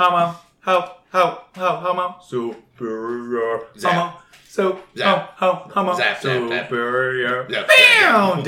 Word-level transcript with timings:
homo, 0.00 0.34
ho, 0.64 0.90
ho, 1.12 1.38
ho, 1.56 1.76
homo, 1.76 2.16
superior, 2.26 3.66
Zap. 3.78 3.92
homo, 3.92 4.12
so, 4.48 4.78
Zap. 4.96 5.36
ho, 5.36 5.46
ho, 5.52 5.70
homo, 5.74 5.94
Zap, 5.94 6.22
zap, 6.22 6.48
zap. 6.48 6.64
superior. 6.68 7.46
Zap, 7.50 7.68
zap, 7.68 8.44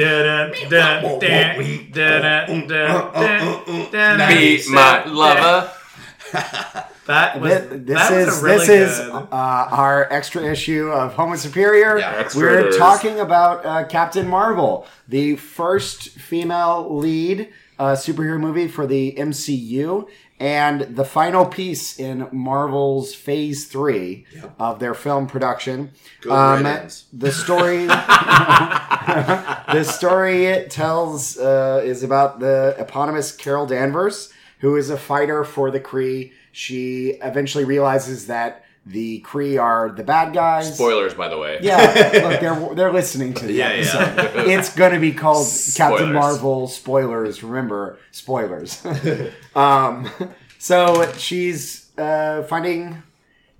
dun. 3.92 4.28
Be 4.28 4.62
my 4.70 5.04
lover. 5.04 5.70
That 7.06 7.40
was, 7.40 7.52
Thi- 7.52 7.76
This 7.78 7.98
that 7.98 8.12
was 8.12 8.28
is 8.28 8.40
a 8.40 8.44
really 8.44 8.66
this 8.68 8.98
is 9.00 9.00
uh, 9.10 9.26
our 9.32 10.06
extra 10.12 10.44
issue 10.44 10.86
of 10.88 11.14
Homo 11.14 11.34
Superior. 11.34 11.98
Yeah, 11.98 12.12
extra 12.16 12.40
We're 12.40 12.78
talking 12.78 13.18
about 13.18 13.66
uh, 13.66 13.84
Captain 13.88 14.26
Marvel, 14.28 14.86
the 15.08 15.34
first 15.34 16.10
female 16.10 16.96
lead 16.96 17.48
uh, 17.76 17.94
superhero 17.96 18.38
movie 18.38 18.68
for 18.68 18.86
the 18.86 19.14
MCU, 19.18 20.06
and 20.42 20.96
the 20.96 21.04
final 21.04 21.46
piece 21.46 22.00
in 22.00 22.28
Marvel's 22.32 23.14
Phase 23.14 23.68
Three 23.68 24.26
of 24.58 24.80
their 24.80 24.92
film 24.92 25.28
production. 25.28 25.92
Um, 26.28 26.64
the 27.12 27.30
story, 27.30 27.86
the 27.86 29.84
story 29.84 30.46
it 30.46 30.68
tells 30.68 31.38
uh, 31.38 31.80
is 31.84 32.02
about 32.02 32.40
the 32.40 32.74
eponymous 32.76 33.30
Carol 33.30 33.66
Danvers, 33.66 34.32
who 34.58 34.74
is 34.74 34.90
a 34.90 34.96
fighter 34.96 35.44
for 35.44 35.70
the 35.70 35.78
Kree. 35.78 36.32
She 36.50 37.18
eventually 37.22 37.64
realizes 37.64 38.26
that 38.26 38.64
the 38.84 39.20
Kree 39.22 39.60
are 39.62 39.90
the 39.90 40.02
bad 40.02 40.34
guys. 40.34 40.74
Spoilers, 40.74 41.14
by 41.14 41.28
the 41.28 41.38
way. 41.38 41.58
Yeah, 41.62 41.76
look, 42.28 42.40
they're 42.40 42.74
they're 42.74 42.92
listening 42.92 43.32
to 43.34 43.46
the 43.46 43.52
Yeah, 43.52 43.68
episode. 43.68 44.16
yeah. 44.46 44.58
It's 44.58 44.74
going 44.74 44.92
to 44.92 44.98
be 45.00 45.12
called 45.12 45.46
Captain 45.74 46.12
Marvel 46.12 46.66
spoilers. 46.68 47.42
Remember, 47.42 47.98
spoilers. 48.10 48.84
um, 49.54 50.10
so 50.58 51.12
she's 51.16 51.90
uh, 51.96 52.42
finding 52.44 53.02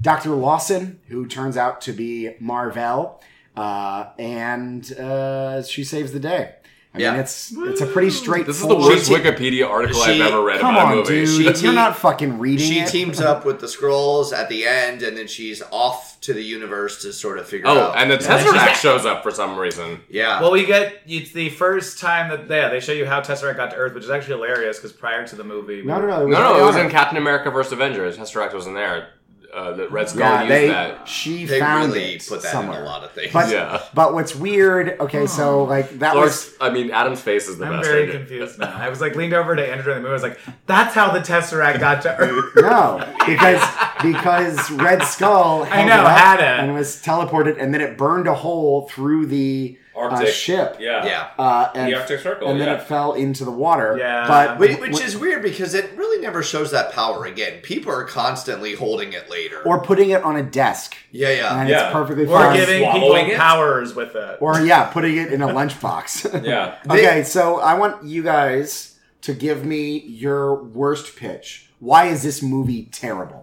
Doctor 0.01 0.31
Lawson, 0.31 0.99
who 1.09 1.27
turns 1.27 1.57
out 1.57 1.81
to 1.83 1.93
be 1.93 2.35
Marvel, 2.41 3.23
uh, 3.57 4.07
and 4.19 4.93
uh, 4.99 5.63
she 5.63 5.85
saves 5.85 6.13
the 6.13 6.21
day. 6.21 6.57
I 6.95 6.99
Yeah. 6.99 7.13
mean, 7.13 7.21
it's 7.21 7.51
it's 7.57 7.81
a 7.81 7.87
pretty 7.87 8.11
straightforward. 8.11 8.47
This 8.49 8.61
is 8.61 8.69
the 8.69 8.75
worst 8.77 9.07
She- 9.09 9.15
Wikipedia 9.15 9.67
article 9.67 9.99
she- 10.03 10.21
I've 10.21 10.33
ever 10.33 10.43
read 10.43 10.61
Come 10.61 10.75
about 10.75 10.89
a 10.89 10.91
on, 10.91 10.97
movie. 10.99 11.25
dude! 11.25 11.57
She 11.57 11.65
You're 11.65 11.73
not 11.73 11.97
fucking 11.97 12.39
reading 12.39 12.67
She 12.71 12.81
it. 12.81 12.89
teams 12.89 13.19
up 13.19 13.47
with 13.47 13.61
the 13.61 13.67
Skrulls 13.67 14.37
at 14.37 14.51
the 14.51 14.67
end, 14.67 15.03
and 15.03 15.17
then 15.17 15.27
she's 15.27 15.63
off 15.71 16.21
to 16.21 16.35
the 16.35 16.43
universe 16.43 17.01
to 17.03 17.13
sort 17.15 17.39
of 17.39 17.49
figure 17.49 17.67
Oh, 17.67 17.79
out. 17.79 17.91
Oh, 17.95 17.99
and 17.99 18.11
the 18.11 18.19
Tesseract 18.19 18.75
shows 18.83 19.07
up 19.07 19.23
for 19.23 19.31
some 19.31 19.57
reason. 19.59 20.01
yeah, 20.11 20.41
Well, 20.43 20.53
we 20.53 20.67
get 20.67 21.01
it's 21.09 21.33
the 21.33 21.49
first 21.49 21.99
time 21.99 22.29
that 22.29 22.45
yeah 22.49 22.69
they 22.69 22.79
show 22.81 22.93
you 22.93 23.07
how 23.07 23.21
Tesseract 23.23 23.57
got 23.57 23.71
to 23.71 23.77
Earth, 23.77 23.95
which 23.95 24.05
is 24.05 24.11
actually 24.11 24.35
hilarious 24.35 24.77
because 24.77 24.93
prior 24.93 25.27
to 25.27 25.35
the 25.35 25.45
movie, 25.45 25.81
we 25.81 25.89
no, 25.89 25.99
no, 25.99 26.07
no. 26.07 26.21
It 26.23 26.29
was 26.29 26.37
No, 26.39 26.43
no, 26.43 26.63
it 26.63 26.67
was 26.67 26.77
in. 26.77 26.91
Captain 26.91 27.17
America 27.17 27.51
vs. 27.51 27.73
Avengers. 27.73 28.19
Tesseract 28.19 28.53
was 28.53 28.67
in 28.67 28.75
there. 28.75 29.09
Uh, 29.55 29.73
the 29.73 29.87
Red 29.89 30.09
Skull 30.09 30.21
Yeah, 30.21 30.41
used 30.41 30.51
they 30.51 30.69
that. 30.69 31.07
she 31.07 31.45
they 31.45 31.59
found 31.61 31.93
really 31.93 32.15
it 32.15 32.27
put 32.27 32.41
that 32.41 32.53
somewhere. 32.53 32.79
in 32.81 32.87
a 32.87 32.89
lot 32.89 33.05
of 33.05 33.13
things. 33.13 33.33
But 33.35 33.51
Yeah. 33.51 33.83
but 33.93 34.15
what's 34.15 34.35
weird? 34.35 34.99
Okay, 34.99 35.27
so 35.27 35.65
like 35.65 35.99
that 35.99 36.17
was 36.17 36.55
I 36.59 36.71
mean, 36.71 36.91
Adam's 36.91 37.21
face 37.21 37.49
is 37.49 37.59
the 37.59 37.67
I'm 37.67 37.77
best. 37.77 37.89
very 37.91 38.05
in 38.05 38.09
it. 38.09 38.13
confused 38.13 38.59
now. 38.59 38.75
I 38.75 38.89
was 38.89 39.03
like 39.03 39.15
leaned 39.15 39.35
over 39.35 39.55
to 39.55 39.63
Andrew 39.71 39.93
in 39.93 39.99
the 39.99 40.03
movie. 40.03 40.11
I 40.11 40.15
was 40.15 40.23
like, 40.23 40.39
"That's 40.67 40.95
how 40.95 41.11
the 41.13 41.21
Tesseract 41.21 41.81
got 41.81 42.01
to 42.03 42.17
Earth." 42.17 42.45
No, 42.57 43.07
because 43.27 43.63
because 44.03 44.71
Red 44.71 45.03
Skull 45.03 45.65
held 45.65 45.87
know, 45.89 46.05
had 46.09 46.41
it. 46.41 46.65
and 46.65 46.73
was 46.75 47.03
teleported, 47.03 47.61
and 47.61 47.75
then 47.75 47.81
it 47.83 47.99
burned 47.99 48.27
a 48.29 48.35
hole 48.35 48.89
through 48.89 49.27
the 49.27 49.79
uh, 49.95 49.99
Arctic. 50.01 50.29
ship. 50.35 50.77
Yeah. 50.81 51.05
yeah, 51.05 51.29
Uh, 51.39 51.71
and, 51.75 51.93
The 51.93 51.99
Arctic 51.99 52.21
Circle, 52.21 52.49
and 52.49 52.61
then 52.61 52.69
yeah. 52.69 52.75
it 52.75 52.83
fell 52.83 53.13
into 53.15 53.45
the 53.45 53.51
water. 53.51 53.97
Yeah. 53.99 54.27
but 54.29 54.57
Wh- 54.57 54.81
which 54.81 55.01
is 55.01 55.17
weird 55.17 55.43
because 55.43 55.75
it 55.75 55.91
really 55.97 56.21
never 56.23 56.43
shows 56.43 56.71
that 56.71 56.93
power 56.93 57.25
again. 57.25 57.61
People 57.63 57.93
are 57.93 58.05
constantly 58.05 58.75
holding 58.75 59.13
it 59.13 59.29
later. 59.31 59.63
or 59.65 59.83
putting 59.83 60.11
it 60.11 60.23
on 60.23 60.37
a 60.37 60.43
desk, 60.43 60.97
yeah, 61.11 61.31
yeah. 61.31 61.61
and 61.61 61.69
Yeah. 61.69 61.85
it's 61.85 61.93
perfectly 61.93 62.27
fine. 62.27 62.35
Or 62.35 62.39
fine. 62.49 62.57
giving 62.57 62.91
people 62.91 63.15
it? 63.17 63.37
powers 63.37 63.95
with 63.95 64.15
it. 64.17 64.39
or 64.41 64.61
yeah, 64.61 64.85
putting 64.85 65.17
it 65.17 65.33
in 65.33 65.43
a 65.43 65.49
lunchbox. 65.49 66.43
Yeah. 66.45 66.79
okay, 66.91 67.23
so 67.25 67.59
I 67.61 67.75
want 67.75 68.05
you 68.05 68.23
guys 68.23 68.99
to 69.23 69.35
give 69.35 69.65
me 69.65 69.99
your 70.01 70.55
worst 70.63 71.17
pitch. 71.17 71.71
Why 71.79 72.07
is 72.07 72.23
this 72.23 72.43
movie 72.43 72.89
terrible? 72.93 73.42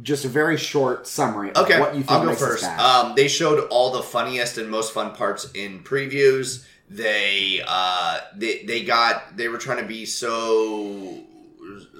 Just 0.00 0.24
a 0.24 0.28
very 0.28 0.56
short 0.56 1.06
summary 1.06 1.50
of 1.50 1.64
Okay, 1.64 1.80
what 1.80 1.94
you 1.94 2.02
think 2.02 2.10
I'll 2.12 2.24
go 2.24 2.34
first. 2.34 2.64
Um, 2.64 3.14
they 3.16 3.26
showed 3.26 3.66
all 3.68 3.92
the 3.92 4.02
funniest 4.02 4.56
and 4.58 4.70
most 4.70 4.92
fun 4.92 5.14
parts 5.14 5.50
in 5.52 5.82
previews. 5.82 6.64
They 6.88 7.62
uh, 7.66 8.20
they 8.36 8.62
they 8.64 8.84
got 8.84 9.36
they 9.36 9.48
were 9.48 9.58
trying 9.58 9.78
to 9.78 9.86
be 9.86 10.06
so 10.06 11.24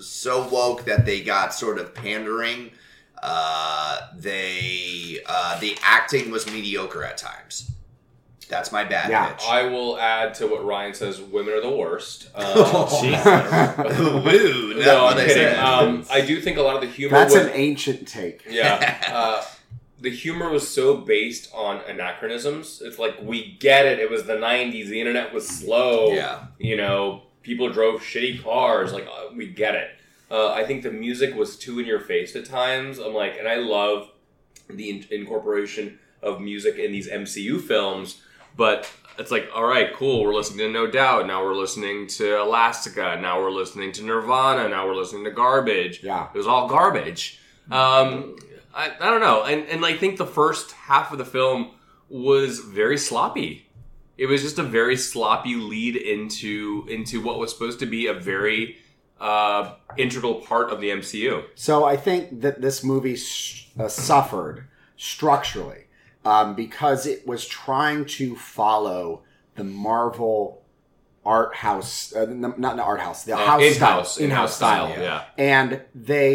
so 0.00 0.48
woke 0.48 0.84
that 0.84 1.04
they 1.04 1.22
got 1.22 1.52
sort 1.52 1.78
of 1.78 1.94
pandering. 1.94 2.70
Uh, 3.22 4.00
they 4.16 5.18
uh, 5.26 5.58
the 5.60 5.76
acting 5.82 6.30
was 6.30 6.46
mediocre 6.46 7.02
at 7.02 7.18
times. 7.18 7.70
That's 8.48 8.72
my 8.72 8.84
bad 8.84 9.10
Yeah. 9.10 9.32
pitch. 9.32 9.44
I 9.46 9.64
will 9.64 9.98
add 9.98 10.34
to 10.34 10.46
what 10.46 10.64
Ryan 10.64 10.94
says. 10.94 11.20
Women 11.20 11.52
are 11.54 11.60
the 11.60 11.70
worst. 11.70 12.28
Um, 12.34 12.44
Woo, 14.24 14.74
no, 14.82 15.06
I'm 15.08 15.16
kidding. 15.26 15.58
Um, 15.58 16.04
I 16.10 16.20
do 16.22 16.40
think 16.40 16.56
a 16.56 16.62
lot 16.62 16.76
of 16.76 16.80
the 16.82 16.88
humor. 16.88 17.18
That's 17.18 17.34
was, 17.34 17.44
an 17.44 17.52
ancient 17.54 18.08
take. 18.08 18.44
Yeah. 18.48 18.96
Uh, 19.18 19.44
the 20.00 20.10
humor 20.10 20.48
was 20.48 20.68
so 20.68 20.96
based 20.98 21.50
on 21.52 21.80
anachronisms. 21.88 22.80
It's 22.84 22.98
like 23.00 23.16
we 23.20 23.56
get 23.58 23.84
it. 23.84 23.98
It 23.98 24.08
was 24.10 24.24
the 24.24 24.34
'90s. 24.36 24.86
The 24.86 25.00
internet 25.00 25.34
was 25.34 25.46
slow. 25.48 26.12
Yeah. 26.12 26.46
You 26.58 26.76
know, 26.76 27.22
people 27.42 27.68
drove 27.70 28.00
shitty 28.00 28.42
cars. 28.44 28.92
Like 28.92 29.06
uh, 29.06 29.32
we 29.34 29.48
get 29.48 29.74
it. 29.74 29.90
Uh, 30.30 30.52
I 30.52 30.64
think 30.64 30.82
the 30.84 30.90
music 30.92 31.34
was 31.34 31.56
too 31.56 31.80
in 31.80 31.86
your 31.86 32.00
face 32.00 32.36
at 32.36 32.44
times. 32.44 32.98
I'm 32.98 33.12
like, 33.14 33.38
and 33.38 33.48
I 33.48 33.56
love 33.56 34.10
the 34.70 34.88
in- 34.90 35.06
incorporation 35.10 35.98
of 36.22 36.40
music 36.40 36.76
in 36.76 36.92
these 36.92 37.08
MCU 37.08 37.60
films, 37.60 38.20
but 38.58 38.90
it's 39.18 39.30
like, 39.30 39.48
all 39.54 39.64
right, 39.64 39.94
cool. 39.94 40.24
We're 40.24 40.34
listening 40.34 40.58
to 40.58 40.70
No 40.70 40.86
Doubt. 40.86 41.26
Now 41.26 41.44
we're 41.44 41.54
listening 41.54 42.08
to 42.08 42.40
Elastica. 42.40 43.16
Now 43.20 43.40
we're 43.40 43.52
listening 43.52 43.92
to 43.92 44.04
Nirvana. 44.04 44.68
Now 44.68 44.86
we're 44.86 44.96
listening 44.96 45.24
to 45.24 45.30
Garbage. 45.30 46.02
Yeah. 46.02 46.28
It 46.34 46.36
was 46.36 46.46
all 46.46 46.68
garbage. 46.68 47.40
Um, 47.70 48.36
I, 48.74 48.90
I 49.00 49.10
don't 49.10 49.20
know. 49.20 49.44
And, 49.44 49.66
and 49.68 49.86
I 49.86 49.96
think 49.96 50.18
the 50.18 50.26
first 50.26 50.72
half 50.72 51.12
of 51.12 51.18
the 51.18 51.24
film 51.24 51.70
was 52.08 52.58
very 52.58 52.98
sloppy. 52.98 53.70
It 54.16 54.26
was 54.26 54.42
just 54.42 54.58
a 54.58 54.64
very 54.64 54.96
sloppy 54.96 55.54
lead 55.54 55.94
into 55.94 56.84
into 56.90 57.20
what 57.22 57.38
was 57.38 57.52
supposed 57.52 57.78
to 57.80 57.86
be 57.86 58.08
a 58.08 58.14
very 58.14 58.78
uh, 59.20 59.74
integral 59.96 60.36
part 60.36 60.70
of 60.72 60.80
the 60.80 60.90
MCU. 60.90 61.44
So 61.54 61.84
I 61.84 61.96
think 61.96 62.40
that 62.40 62.60
this 62.60 62.82
movie 62.82 63.16
uh, 63.78 63.86
suffered 63.86 64.66
structurally 64.96 65.84
um, 66.28 66.54
because 66.54 67.06
it 67.06 67.26
was 67.26 67.46
trying 67.46 68.04
to 68.04 68.36
follow 68.36 69.22
the 69.56 69.64
Marvel 69.64 70.62
art 71.24 71.54
house, 71.54 72.14
uh, 72.14 72.26
not 72.28 72.76
the 72.76 72.82
art 72.82 73.00
house, 73.00 73.24
the 73.24 73.32
Uh, 73.34 73.38
house 73.38 73.62
in-house, 73.62 74.14
style, 74.14 74.24
in-house 74.24 74.56
style, 74.56 74.88
yeah. 74.90 75.02
yeah. 75.02 75.24
and 75.36 75.82
they 75.94 76.30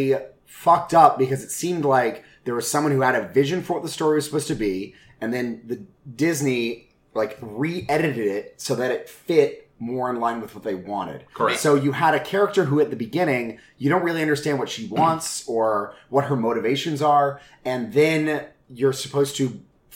fucked 0.46 0.94
up 0.94 1.18
because 1.18 1.44
it 1.44 1.52
seemed 1.52 1.86
like 1.86 2.24
there 2.46 2.56
was 2.56 2.70
someone 2.70 2.92
who 2.92 3.02
had 3.02 3.16
a 3.16 3.28
vision 3.28 3.64
for 3.64 3.74
what 3.74 3.84
the 3.84 3.90
story 3.90 4.16
was 4.16 4.26
supposed 4.26 4.48
to 4.48 4.56
be, 4.56 4.94
and 5.22 5.34
then 5.34 5.62
the 5.66 5.80
Disney 6.16 6.90
like 7.14 7.38
re-edited 7.42 8.28
it 8.28 8.56
so 8.58 8.75
that 8.75 8.90
it 8.92 9.08
fit 9.08 9.70
more 9.80 10.10
in 10.10 10.20
line 10.20 10.42
with 10.42 10.56
what 10.56 10.64
they 10.64 10.75
wanted. 10.75 11.25
Correct. 11.34 11.60
So 11.60 11.75
you 11.75 11.92
had 11.92 12.14
a 12.14 12.20
character 12.20 12.66
who 12.66 12.80
at 12.80 12.90
the 12.90 12.96
beginning 12.96 13.60
you 13.78 13.90
don't 13.90 14.04
really 14.04 14.22
understand 14.22 14.58
what 14.58 14.70
she 14.70 14.88
wants 14.88 15.48
or 15.48 15.94
what 16.10 16.25
her 16.25 16.36
motivations 16.36 17.02
are, 17.02 17.40
and 17.64 17.94
then 17.94 18.46
you're 18.70 18.94
supposed 18.94 19.36
to 19.38 19.46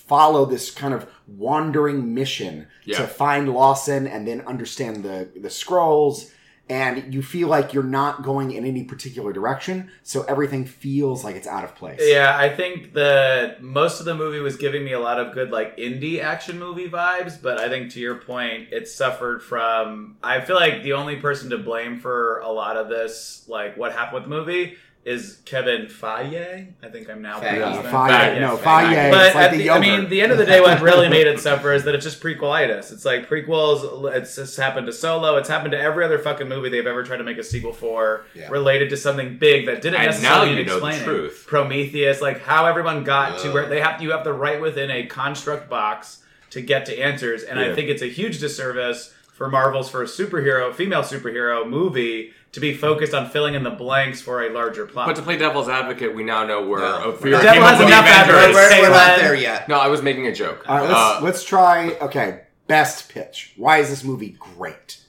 follow 0.07 0.45
this 0.45 0.71
kind 0.71 0.93
of 0.93 1.07
wandering 1.27 2.13
mission 2.13 2.67
Yeah. 2.85 2.97
to 2.97 3.07
find 3.07 3.49
Lawson 3.53 4.07
and 4.07 4.27
then 4.27 4.41
understand 4.41 5.03
the 5.03 5.29
the 5.35 5.49
Skrulls 5.49 6.31
and 6.69 7.13
you 7.13 7.21
feel 7.21 7.47
like 7.47 7.73
you're 7.73 7.81
not 7.81 8.23
going 8.23 8.51
in 8.51 8.65
any 8.65 8.83
particular 8.83 9.31
direction 9.31 9.89
so 10.03 10.23
everything 10.23 10.65
feels 10.65 11.23
like 11.23 11.33
it's 11.37 11.47
out 11.47 11.63
of 11.63 11.73
place 11.75 11.99
Yeah, 12.03 12.35
I 12.37 12.49
think 12.53 12.93
the 12.93 13.55
most 13.61 13.99
of 14.01 14.05
the 14.05 14.13
movie 14.15 14.39
was 14.41 14.57
giving 14.57 14.83
me 14.83 14.91
a 14.91 14.99
lot 14.99 15.17
of 15.19 15.33
good 15.33 15.49
like 15.51 15.77
indie 15.77 16.21
action 16.21 16.59
movie 16.59 16.89
vibes, 16.89 17.41
but 17.41 17.57
I 17.57 17.69
think 17.69 17.91
to 17.93 17.99
your 18.01 18.15
point, 18.15 18.67
it 18.73 18.87
suffered 18.89 19.41
from. 19.41 20.17
I 20.21 20.41
feel 20.41 20.57
like 20.57 20.83
the 20.83 20.93
only 20.93 21.15
person 21.17 21.49
to 21.51 21.57
blame 21.57 21.99
for 22.01 22.39
a 22.39 22.49
lot 22.49 22.75
of 22.75 22.89
this, 22.89 23.45
like 23.47 23.77
what 23.77 23.93
happened 23.93 24.15
with 24.15 24.23
the 24.23 24.29
movie, 24.29 24.75
is 25.07 25.41
Kevin 25.45 25.85
Feige. 25.85 26.67
I 26.83 26.89
think 26.89 27.09
I'm 27.09 27.21
now 27.21 27.39
Feige. 27.39 27.43
yeah, 27.59 27.81
pronouncing. 27.81 27.91
Faye, 27.91 28.39
no 28.41 28.57
Feige. 28.57 28.89
Faye, 28.89 29.09
But 29.09 29.35
like 29.35 29.45
at 29.45 29.51
the, 29.51 29.57
the, 29.59 29.69
I 29.69 29.79
mean, 29.79 30.09
the 30.09 30.21
end 30.21 30.33
of 30.33 30.37
the 30.37 30.45
day, 30.45 30.59
what 30.59 30.81
really 30.81 31.07
made 31.07 31.27
it 31.27 31.39
suffer 31.47 31.71
is 31.71 31.85
that 31.85 31.95
it's 31.95 32.03
just 32.03 32.21
prequelitis. 32.21 32.91
It's 32.91 33.05
like 33.05 33.29
prequels. 33.29 34.13
It's 34.15 34.35
just 34.35 34.57
happened 34.57 34.85
to 34.87 34.93
Solo. 34.93 35.37
It's 35.37 35.47
happened 35.47 35.71
to 35.71 35.79
every 35.79 36.03
other 36.03 36.19
fucking 36.19 36.49
movie 36.49 36.67
they've 36.69 36.85
ever 36.85 37.03
tried 37.03 37.17
to 37.17 37.23
make 37.23 37.37
a 37.37 37.43
sequel 37.43 37.71
for, 37.71 38.25
Yeah. 38.35 38.49
related 38.49 38.89
to 38.89 38.97
something 38.97 39.37
big 39.37 39.65
that 39.67 39.81
didn't 39.81 39.95
And 40.01 40.07
necessarily 40.07 40.47
now 40.49 40.51
need 40.55 40.59
you 40.59 40.65
know 40.65 40.79
the 40.81 40.87
explaining. 40.87 41.03
truth. 41.05 41.45
Prometheus, 41.47 42.21
like 42.21 42.41
how 42.41 42.65
everyone 42.65 43.03
got 43.05 43.39
to 43.39 43.51
where 43.53 43.67
they 43.69 43.79
have. 43.79 44.01
You 44.01 44.11
have 44.11 44.23
to 44.25 44.33
write 44.33 44.59
within 44.61 44.91
a 44.91 45.05
construct 45.05 45.69
box 45.69 46.19
to 46.49 46.61
get 46.61 46.85
to 46.87 46.97
answers, 46.99 47.43
and 47.43 47.59
I 47.59 47.73
think 47.73 47.89
it's 47.89 48.01
a 48.01 48.07
huge 48.09 48.39
disservice 48.39 49.13
for 49.33 49.49
Marvel's 49.49 49.89
first 49.89 50.19
superhero, 50.19 50.73
female 50.73 51.01
superhero 51.03 51.67
movie 51.67 52.33
to 52.53 52.59
be 52.59 52.73
focused 52.73 53.13
on 53.13 53.29
filling 53.29 53.53
in 53.53 53.63
the 53.63 53.69
blanks 53.69 54.21
for 54.21 54.43
a 54.43 54.49
larger 54.51 54.85
plot. 54.85 55.07
But 55.07 55.15
to 55.17 55.21
play 55.21 55.37
devil's 55.37 55.69
advocate, 55.69 56.15
we 56.15 56.23
now 56.23 56.45
know 56.45 56.65
where 56.67 56.79
No. 56.79 57.11
Fury 57.13 57.31
Devil 57.31 57.53
came 57.53 57.61
has 57.61 57.73
up 57.73 57.79
with 57.79 57.87
enough 57.87 58.05
the 58.05 58.11
Avengers. 58.33 58.55
We're, 58.55 58.69
Say 58.69 58.81
we're 58.81 58.87
not 58.89 58.93
that. 58.95 59.19
there 59.19 59.35
yet. 59.35 59.69
No, 59.69 59.75
I 59.77 59.87
was 59.87 60.01
making 60.01 60.27
a 60.27 60.33
joke. 60.33 60.67
All 60.67 60.77
right, 60.77 60.87
let's 60.89 60.99
Uh, 60.99 61.19
let's 61.23 61.43
try. 61.43 61.91
Okay, 62.01 62.41
best 62.67 63.09
pitch. 63.09 63.53
Why 63.57 63.79
is 63.79 63.89
this 63.89 64.03
movie 64.03 64.35
great? 64.39 65.01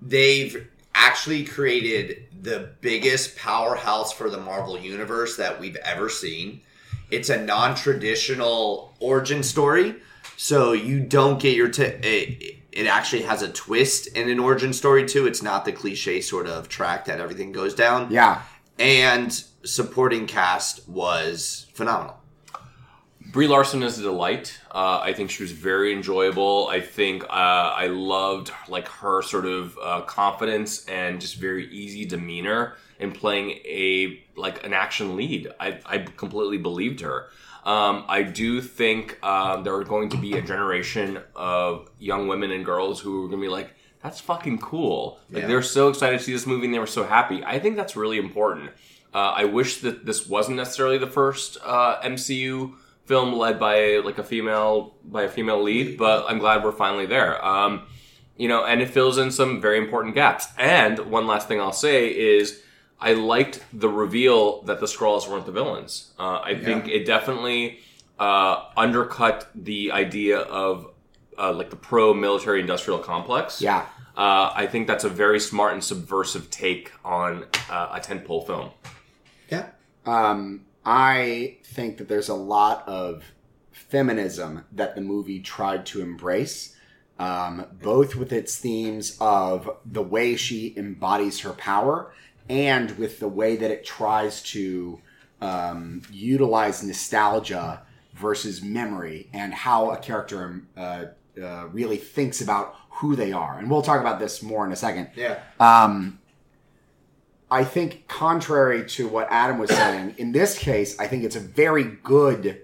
They've 0.00 0.68
actually 0.94 1.44
created 1.44 2.24
the 2.42 2.70
biggest 2.80 3.36
powerhouse 3.36 4.12
for 4.12 4.28
the 4.28 4.38
Marvel 4.38 4.78
Universe 4.78 5.36
that 5.36 5.58
we've 5.60 5.76
ever 5.76 6.08
seen. 6.08 6.60
It's 7.10 7.30
a 7.30 7.40
non 7.40 7.74
traditional 7.74 8.94
origin 9.00 9.42
story. 9.42 9.96
So 10.36 10.72
you 10.72 11.00
don't 11.00 11.40
get 11.40 11.56
your. 11.56 11.68
T- 11.68 12.58
it, 12.72 12.80
it 12.80 12.86
actually 12.86 13.22
has 13.22 13.42
a 13.42 13.48
twist 13.50 14.08
in 14.08 14.28
an 14.28 14.38
origin 14.38 14.72
story, 14.72 15.06
too. 15.06 15.26
It's 15.26 15.42
not 15.42 15.64
the 15.64 15.72
cliche 15.72 16.20
sort 16.20 16.46
of 16.46 16.68
track 16.68 17.04
that 17.06 17.20
everything 17.20 17.52
goes 17.52 17.74
down. 17.74 18.10
Yeah, 18.10 18.42
And 18.78 19.32
supporting 19.64 20.26
cast 20.26 20.88
was 20.88 21.66
phenomenal. 21.74 22.18
Brie 23.32 23.46
Larson 23.46 23.82
is 23.82 23.98
a 23.98 24.02
delight. 24.02 24.60
Uh, 24.70 25.00
I 25.02 25.14
think 25.14 25.30
she 25.30 25.42
was 25.42 25.52
very 25.52 25.92
enjoyable. 25.94 26.68
I 26.68 26.80
think 26.80 27.24
uh, 27.24 27.26
I 27.30 27.86
loved 27.86 28.52
like 28.68 28.88
her 28.88 29.22
sort 29.22 29.46
of 29.46 29.78
uh, 29.82 30.02
confidence 30.02 30.84
and 30.86 31.18
just 31.18 31.36
very 31.36 31.66
easy 31.72 32.04
demeanor 32.04 32.76
in 32.98 33.12
playing 33.12 33.50
a 33.64 34.22
like 34.36 34.64
an 34.66 34.74
action 34.74 35.16
lead. 35.16 35.48
I, 35.58 35.80
I 35.86 35.98
completely 35.98 36.58
believed 36.58 37.00
her. 37.00 37.30
Um, 37.64 38.04
I 38.08 38.22
do 38.22 38.60
think 38.60 39.22
um, 39.24 39.62
there 39.64 39.74
are 39.74 39.84
going 39.84 40.08
to 40.10 40.16
be 40.16 40.36
a 40.36 40.42
generation 40.42 41.20
of 41.36 41.88
young 41.98 42.26
women 42.28 42.50
and 42.50 42.64
girls 42.64 43.00
who 43.00 43.24
are 43.24 43.28
going 43.28 43.40
to 43.40 43.44
be 43.46 43.48
like, 43.48 43.74
"That's 44.02 44.20
fucking 44.20 44.58
cool!" 44.58 45.20
Like 45.30 45.42
Yeah. 45.42 45.48
they're 45.48 45.62
so 45.62 45.88
excited 45.88 46.18
to 46.18 46.24
see 46.24 46.32
this 46.32 46.46
movie 46.46 46.66
and 46.66 46.74
they 46.74 46.78
were 46.80 46.86
so 46.86 47.04
happy. 47.04 47.44
I 47.44 47.58
think 47.60 47.76
that's 47.76 47.94
really 47.96 48.18
important. 48.18 48.70
Uh, 49.14 49.32
I 49.36 49.44
wish 49.44 49.80
that 49.82 50.06
this 50.06 50.26
wasn't 50.26 50.56
necessarily 50.56 50.98
the 50.98 51.06
first 51.06 51.58
uh, 51.64 52.00
MCU 52.02 52.72
film 53.04 53.32
led 53.34 53.60
by 53.60 53.98
like 54.04 54.18
a 54.18 54.24
female 54.24 54.94
by 55.04 55.22
a 55.22 55.28
female 55.28 55.62
lead, 55.62 55.98
but 55.98 56.24
I'm 56.28 56.38
glad 56.38 56.64
we're 56.64 56.72
finally 56.72 57.06
there. 57.06 57.44
Um, 57.44 57.82
you 58.36 58.48
know, 58.48 58.64
and 58.64 58.80
it 58.80 58.88
fills 58.90 59.18
in 59.18 59.30
some 59.30 59.60
very 59.60 59.78
important 59.78 60.14
gaps. 60.14 60.48
And 60.58 60.98
one 61.10 61.26
last 61.28 61.46
thing 61.46 61.60
I'll 61.60 61.72
say 61.72 62.08
is 62.08 62.60
I 63.02 63.14
liked 63.14 63.64
the 63.72 63.88
reveal 63.88 64.62
that 64.62 64.78
the 64.78 64.86
Skrulls 64.86 65.28
weren't 65.28 65.44
the 65.44 65.52
villains. 65.52 66.12
Uh, 66.18 66.40
I 66.40 66.54
think 66.54 66.86
it 66.86 67.04
definitely 67.04 67.80
uh, 68.18 68.66
undercut 68.76 69.50
the 69.56 69.90
idea 69.90 70.38
of 70.38 70.86
uh, 71.36 71.52
like 71.52 71.70
the 71.70 71.76
pro 71.76 72.14
military 72.14 72.60
industrial 72.60 73.00
complex. 73.00 73.60
yeah. 73.60 73.86
Uh, 74.14 74.52
I 74.54 74.66
think 74.66 74.86
that's 74.86 75.04
a 75.04 75.08
very 75.08 75.40
smart 75.40 75.72
and 75.72 75.82
subversive 75.82 76.50
take 76.50 76.92
on 77.02 77.46
uh, 77.70 77.88
a 77.98 78.00
tentpole 78.00 78.46
film. 78.46 78.70
Yeah. 79.50 79.70
Um, 80.04 80.66
I 80.84 81.56
think 81.64 81.96
that 81.96 82.08
there's 82.08 82.28
a 82.28 82.34
lot 82.34 82.86
of 82.86 83.24
feminism 83.70 84.66
that 84.72 84.94
the 84.94 85.00
movie 85.00 85.40
tried 85.40 85.86
to 85.86 86.02
embrace, 86.02 86.76
um, 87.18 87.66
both 87.80 88.14
with 88.14 88.32
its 88.32 88.58
themes 88.58 89.16
of 89.18 89.78
the 89.86 90.02
way 90.02 90.36
she 90.36 90.74
embodies 90.76 91.40
her 91.40 91.54
power 91.54 92.12
and 92.52 92.90
with 92.98 93.18
the 93.18 93.28
way 93.28 93.56
that 93.56 93.70
it 93.70 93.82
tries 93.82 94.42
to 94.42 95.00
um, 95.40 96.02
utilize 96.12 96.82
nostalgia 96.82 97.80
versus 98.12 98.62
memory 98.62 99.30
and 99.32 99.54
how 99.54 99.90
a 99.90 99.96
character 99.96 100.62
uh, 100.76 101.06
uh, 101.42 101.66
really 101.68 101.96
thinks 101.96 102.42
about 102.42 102.76
who 102.90 103.16
they 103.16 103.32
are. 103.32 103.58
And 103.58 103.70
we'll 103.70 103.80
talk 103.80 104.02
about 104.02 104.20
this 104.20 104.42
more 104.42 104.66
in 104.66 104.72
a 104.72 104.76
second. 104.76 105.08
Yeah. 105.16 105.40
Um, 105.58 106.20
I 107.50 107.64
think, 107.64 108.06
contrary 108.06 108.86
to 108.90 109.08
what 109.08 109.28
Adam 109.30 109.58
was 109.58 109.70
saying, 109.70 110.16
in 110.18 110.32
this 110.32 110.58
case, 110.58 110.98
I 110.98 111.06
think 111.06 111.24
it's 111.24 111.36
a 111.36 111.40
very 111.40 111.84
good 111.84 112.60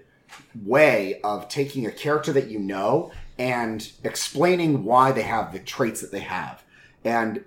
way 0.63 1.19
of 1.23 1.49
taking 1.49 1.87
a 1.87 1.91
character 1.91 2.31
that 2.33 2.47
you 2.47 2.59
know 2.59 3.11
and 3.39 3.91
explaining 4.03 4.83
why 4.83 5.11
they 5.11 5.23
have 5.23 5.51
the 5.51 5.59
traits 5.59 6.01
that 6.01 6.11
they 6.11 6.19
have. 6.19 6.63
And 7.03 7.43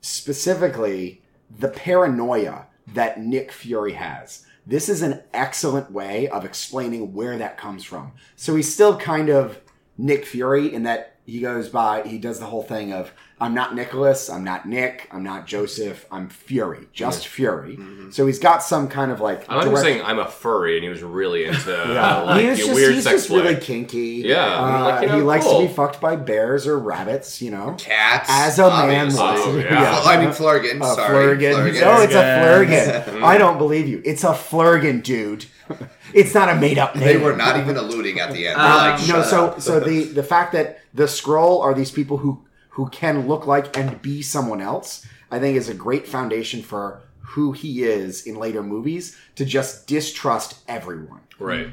specifically, 0.00 1.22
the 1.56 1.68
paranoia 1.68 2.66
that 2.94 3.20
Nick 3.20 3.52
Fury 3.52 3.92
has. 3.92 4.44
This 4.66 4.88
is 4.88 5.02
an 5.02 5.22
excellent 5.32 5.90
way 5.90 6.28
of 6.28 6.44
explaining 6.44 7.14
where 7.14 7.38
that 7.38 7.56
comes 7.56 7.84
from. 7.84 8.12
So 8.36 8.54
he's 8.54 8.72
still 8.72 8.98
kind 8.98 9.28
of 9.28 9.60
Nick 9.96 10.26
Fury 10.26 10.72
in 10.72 10.82
that 10.84 11.16
he 11.26 11.40
goes 11.40 11.68
by, 11.68 12.02
he 12.06 12.18
does 12.18 12.38
the 12.38 12.46
whole 12.46 12.62
thing 12.62 12.92
of, 12.92 13.12
I'm 13.40 13.54
not 13.54 13.74
Nicholas, 13.76 14.28
I'm 14.28 14.42
not 14.42 14.66
Nick, 14.68 15.08
I'm 15.12 15.22
not 15.22 15.46
Joseph, 15.46 16.06
I'm 16.10 16.28
Fury, 16.28 16.88
just 16.92 17.28
Fury. 17.28 17.78
So 18.10 18.26
he's 18.26 18.40
got 18.40 18.62
some 18.64 18.88
kind 18.88 19.12
of 19.12 19.20
like. 19.20 19.48
I 19.48 19.54
like 19.56 19.64
him 19.66 19.70
direct- 19.70 19.84
saying 19.86 20.02
I'm 20.04 20.18
a 20.18 20.26
furry, 20.28 20.74
and 20.76 20.82
he 20.82 20.88
was 20.90 21.02
really 21.02 21.44
into 21.44 21.70
Yeah. 21.70 22.18
uh, 22.18 22.24
like 22.26 22.40
he 22.42 22.48
was 22.50 22.58
just, 22.58 22.74
weird 22.74 22.94
he's 22.94 23.04
sex 23.04 23.16
just 23.16 23.28
play. 23.28 23.42
really 23.42 23.60
kinky. 23.60 24.22
Yeah, 24.26 24.44
Uh, 24.44 24.84
like, 24.84 25.02
you 25.02 25.08
know, 25.08 25.16
he 25.16 25.22
likes 25.22 25.44
cool. 25.44 25.60
to 25.62 25.68
be 25.68 25.72
fucked 25.72 26.00
by 26.00 26.16
bears 26.16 26.66
or 26.66 26.78
rabbits, 26.78 27.40
you 27.40 27.50
know. 27.52 27.76
Cats. 27.78 28.28
As 28.30 28.58
a 28.58 28.68
man 28.68 29.06
obviously. 29.16 29.20
Oh, 29.22 29.52
to. 29.52 29.60
yeah. 29.62 30.00
I 30.04 30.16
mean, 30.18 30.30
Flurgan. 30.30 30.80
A 30.82 30.94
sorry. 30.94 31.36
flurgan. 31.36 31.54
Flurgan. 31.54 31.80
No, 31.80 32.00
it's 32.02 32.14
a 32.14 32.22
Flurgan. 32.22 33.04
flurgan. 33.04 33.22
I 33.22 33.38
don't 33.38 33.58
believe 33.58 33.86
you. 33.86 34.02
It's 34.04 34.24
a 34.24 34.32
flurgan, 34.32 35.02
dude. 35.02 35.46
It's 36.14 36.34
not 36.34 36.48
a 36.48 36.54
made 36.56 36.78
up 36.78 36.96
name. 36.96 37.04
They 37.04 37.16
were 37.18 37.36
not 37.36 37.58
even 37.58 37.76
alluding 37.76 38.18
at 38.20 38.32
the 38.32 38.46
end. 38.48 38.58
They're 38.58 38.66
Um, 38.66 38.98
like, 38.98 39.06
no, 39.08 39.22
so 39.22 39.46
up." 39.48 39.60
so 39.60 39.78
the 39.78 40.04
the 40.04 40.22
fact 40.22 40.52
that 40.52 40.80
the 40.94 41.04
Skrull 41.04 41.60
are 41.62 41.74
these 41.74 41.90
people 41.90 42.16
who 42.16 42.42
who 42.78 42.88
can 42.90 43.26
look 43.26 43.44
like 43.44 43.76
and 43.76 44.00
be 44.02 44.22
someone 44.22 44.60
else, 44.60 45.04
I 45.32 45.40
think 45.40 45.56
is 45.56 45.68
a 45.68 45.74
great 45.74 46.06
foundation 46.06 46.62
for 46.62 47.02
who 47.18 47.50
he 47.50 47.82
is 47.82 48.24
in 48.24 48.36
later 48.36 48.62
movies 48.62 49.16
to 49.34 49.44
just 49.44 49.88
distrust 49.88 50.60
everyone. 50.68 51.22
Right. 51.40 51.70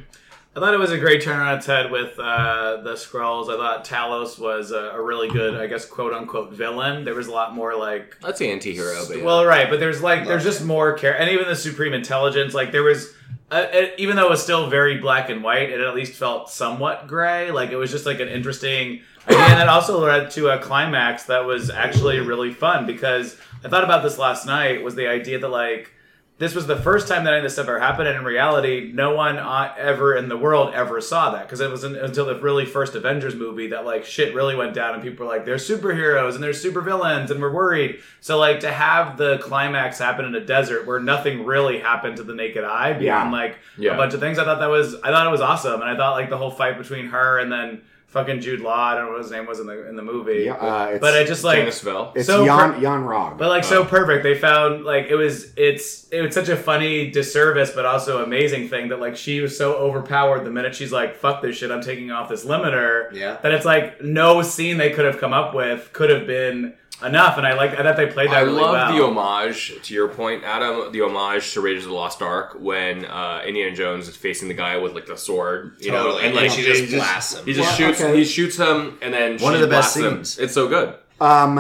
I 0.56 0.60
thought 0.60 0.74
it 0.74 0.80
was 0.80 0.92
a 0.92 0.98
great 0.98 1.22
turn 1.22 1.40
on 1.40 1.60
its 1.60 1.68
head 1.68 1.92
with 1.92 2.18
uh, 2.18 2.82
the 2.82 2.94
Skrulls. 2.94 3.54
I 3.54 3.56
thought 3.56 3.86
Talos 3.86 4.40
was 4.40 4.72
a, 4.72 4.94
a 4.96 5.02
really 5.04 5.30
good, 5.30 5.54
I 5.54 5.68
guess, 5.68 5.86
quote 5.86 6.12
unquote 6.12 6.54
villain. 6.54 7.04
There 7.04 7.14
was 7.14 7.28
a 7.28 7.32
lot 7.32 7.54
more 7.54 7.76
like 7.76 8.20
That's 8.22 8.40
the 8.40 8.50
anti-hero, 8.50 9.06
but 9.08 9.20
yeah. 9.20 9.24
Well, 9.24 9.46
right, 9.46 9.70
but 9.70 9.80
there's 9.80 10.02
like 10.02 10.26
there's 10.26 10.44
just 10.44 10.66
more 10.66 10.98
care, 10.98 11.16
and 11.16 11.30
even 11.30 11.48
the 11.48 11.56
supreme 11.56 11.94
intelligence. 11.94 12.56
Like 12.56 12.72
there 12.72 12.82
was, 12.82 13.14
uh, 13.52 13.68
it, 13.72 13.94
even 14.00 14.16
though 14.16 14.26
it 14.26 14.32
was 14.32 14.42
still 14.42 14.72
very 14.72 14.98
black 14.98 15.30
and 15.30 15.44
white, 15.44 15.70
it 15.70 15.82
at 15.82 15.94
least 15.94 16.14
felt 16.14 16.50
somewhat 16.50 17.06
gray. 17.06 17.52
Like 17.52 17.70
it 17.70 17.76
was 17.76 17.92
just 17.92 18.08
like 18.08 18.20
an 18.20 18.30
interesting 18.30 18.86
idea, 18.88 19.04
and 19.28 19.60
it 19.62 19.68
also 19.68 20.00
led 20.00 20.32
to 20.32 20.50
a 20.50 20.60
climax 20.60 21.24
that 21.24 21.46
was 21.46 21.70
actually 21.70 22.20
really 22.20 22.54
fun 22.54 22.86
because 22.86 23.38
I 23.64 23.70
thought 23.70 23.84
about 23.84 24.04
this 24.04 24.18
last 24.18 24.46
night. 24.46 24.84
Was 24.84 24.96
the 24.96 25.08
idea 25.08 25.40
that 25.40 25.48
like 25.50 25.92
this 26.38 26.54
was 26.54 26.68
the 26.68 26.76
first 26.76 27.08
time 27.08 27.24
that 27.24 27.30
any 27.32 27.38
of 27.38 27.44
this 27.44 27.54
stuff 27.54 27.70
ever 27.70 27.80
happened, 27.80 28.10
and 28.10 28.18
in 28.18 28.26
reality, 28.26 28.92
no 28.94 29.16
one 29.16 29.38
uh, 29.38 29.74
ever 29.78 30.16
in 30.18 30.28
the 30.28 30.36
world 30.36 30.74
ever 30.74 31.00
saw 31.00 31.32
that 31.32 31.44
because 31.44 31.62
it 31.62 31.72
was 31.72 31.86
until 31.86 32.26
the 32.26 32.38
really 32.42 32.66
first 32.66 32.94
Avengers 32.94 33.34
movie 33.36 33.68
that 33.70 33.86
like 33.86 34.04
shit 34.04 34.36
really 34.36 34.54
went 34.54 34.74
down, 34.74 34.94
and 34.96 35.02
people 35.02 35.26
were 35.26 35.32
like, 35.32 35.46
"They're 35.46 35.56
superheroes 35.56 36.36
and 36.36 36.44
they're 36.44 36.52
supervillains," 36.52 37.32
and 37.32 37.42
we're 37.42 37.54
worried. 37.54 38.00
So 38.20 38.38
like 38.38 38.60
to 38.60 38.72
have 38.72 39.18
the 39.18 39.38
climax 39.38 39.98
happen 39.98 40.26
in 40.26 40.36
a 40.36 40.46
desert 40.46 40.86
where 40.86 41.00
nothing 41.00 41.46
really 41.46 41.80
happened 41.80 42.18
to 42.18 42.24
the 42.24 42.36
naked 42.36 42.66
eye 42.66 42.92
beyond 42.94 43.32
Yeah. 43.32 43.38
like 43.40 43.58
Yeah. 43.78 43.94
a 43.94 43.98
bunch 43.98 44.14
of 44.14 44.20
things, 44.20 44.38
I 44.38 44.44
thought 44.44 44.60
that 44.60 44.70
was 44.70 44.94
I 45.04 45.12
thought 45.12 45.26
it 45.26 45.32
was 45.32 45.42
awesome, 45.42 45.82
and 45.82 45.90
I 45.90 45.96
thought 45.96 46.12
like 46.16 46.30
the 46.30 46.38
whole 46.38 46.52
fight 46.52 46.78
between 46.78 47.08
her 47.08 47.40
and 47.40 47.50
then 47.50 47.82
fucking 48.08 48.40
Jude 48.42 48.62
Law, 48.62 48.74
I 48.92 48.96
don't 48.96 49.06
know 49.08 49.12
what 49.14 49.22
his 49.24 49.32
name 49.32 49.46
was 49.46 49.60
in 49.60 49.68
the 49.68 49.88
in 49.90 49.96
the 49.96 50.02
movie, 50.02 50.44
Yeah, 50.46 50.54
uh, 50.54 50.86
it's, 50.92 51.02
but 51.02 51.14
I 51.16 51.24
just 51.24 51.44
like 51.44 51.58
Janice 51.60 51.82
Vell. 51.82 52.14
it's 52.16 52.28
so 52.28 52.46
Jan 52.46 52.74
per- 52.74 52.80
Yon-Rogg. 52.80 53.38
but 53.38 53.50
like 53.50 53.64
so 53.64 53.84
perfect. 53.84 54.24
They 54.24 54.36
found 54.36 54.86
like 54.86 55.08
it 55.08 55.16
was 55.16 55.54
it's 55.58 56.08
it 56.10 56.22
was 56.22 56.34
such 56.34 56.50
a 56.50 56.56
funny 56.56 57.12
disservice, 57.12 57.72
but 57.72 57.86
also 57.86 58.24
amazing 58.24 58.70
thing 58.70 58.90
that 58.90 59.00
like 59.00 59.16
she 59.18 59.42
was 59.42 59.58
so 59.58 59.74
overpowered 59.76 60.44
the 60.46 60.52
minute 60.52 60.76
she's 60.76 60.92
like, 60.92 61.16
fuck 61.16 61.42
this 61.42 61.58
shit, 61.58 61.72
I'm 61.72 61.82
taking 61.82 62.12
off 62.12 62.30
this 62.30 62.46
limiter. 62.46 63.12
Yeah. 63.14 63.38
That 63.44 63.52
it's 63.52 63.66
like 63.66 64.02
no 64.02 64.42
scene 64.42 64.78
they 64.78 64.92
could 64.92 65.06
have 65.06 65.18
come 65.20 65.34
up 65.34 65.54
with 65.54 65.92
could 65.94 66.10
have 66.10 66.26
been 66.26 66.74
enough. 67.04 67.38
And 67.38 67.46
I 67.46 67.54
like 67.56 67.72
I 67.78 67.84
thought 67.84 67.98
they 67.98 68.08
played 68.08 68.30
that 68.30 68.38
I 68.38 68.42
really 68.42 68.62
love 68.62 68.72
well. 68.74 68.94
the 68.96 69.04
homage 69.04 69.74
to 69.84 69.94
your 69.94 70.08
point, 70.08 70.44
Adam. 70.44 70.92
The 70.92 71.02
homage 71.02 71.54
to 71.54 71.62
Raiders 71.62 71.84
of 71.84 71.90
the 71.90 71.96
Lost 71.96 72.22
Ark 72.22 72.58
when 72.60 73.06
uh, 73.06 73.42
Indiana 73.46 73.76
Jones 73.76 74.08
is 74.08 74.16
facing 74.16 74.48
the 74.48 74.54
guy 74.54 74.78
with 74.78 74.94
like 74.94 75.06
the 75.06 75.18
sword, 75.18 75.76
you 75.80 75.92
know, 75.92 76.18
and 76.18 76.36
like 76.36 76.46
And 76.46 76.54
she 76.54 76.62
he 76.62 76.68
just 76.86 76.94
blasts 76.94 77.34
him. 77.36 77.46
He 77.46 77.54
just 77.54 77.68
Well, 77.80 77.90
shoots. 77.90 78.02
okay. 78.02 78.18
He 78.18 78.26
shoots 78.26 78.58
him, 78.58 78.98
and 79.02 79.14
then 79.14 79.38
One 79.40 79.54
she 79.54 79.56
of 79.56 79.62
the 79.62 79.68
best 79.68 79.96
blasts 79.96 79.98
him. 79.98 80.24
scenes. 80.26 80.40
It's 80.40 80.54
so 80.54 80.68
good. 80.68 80.96
Um, 81.22 81.56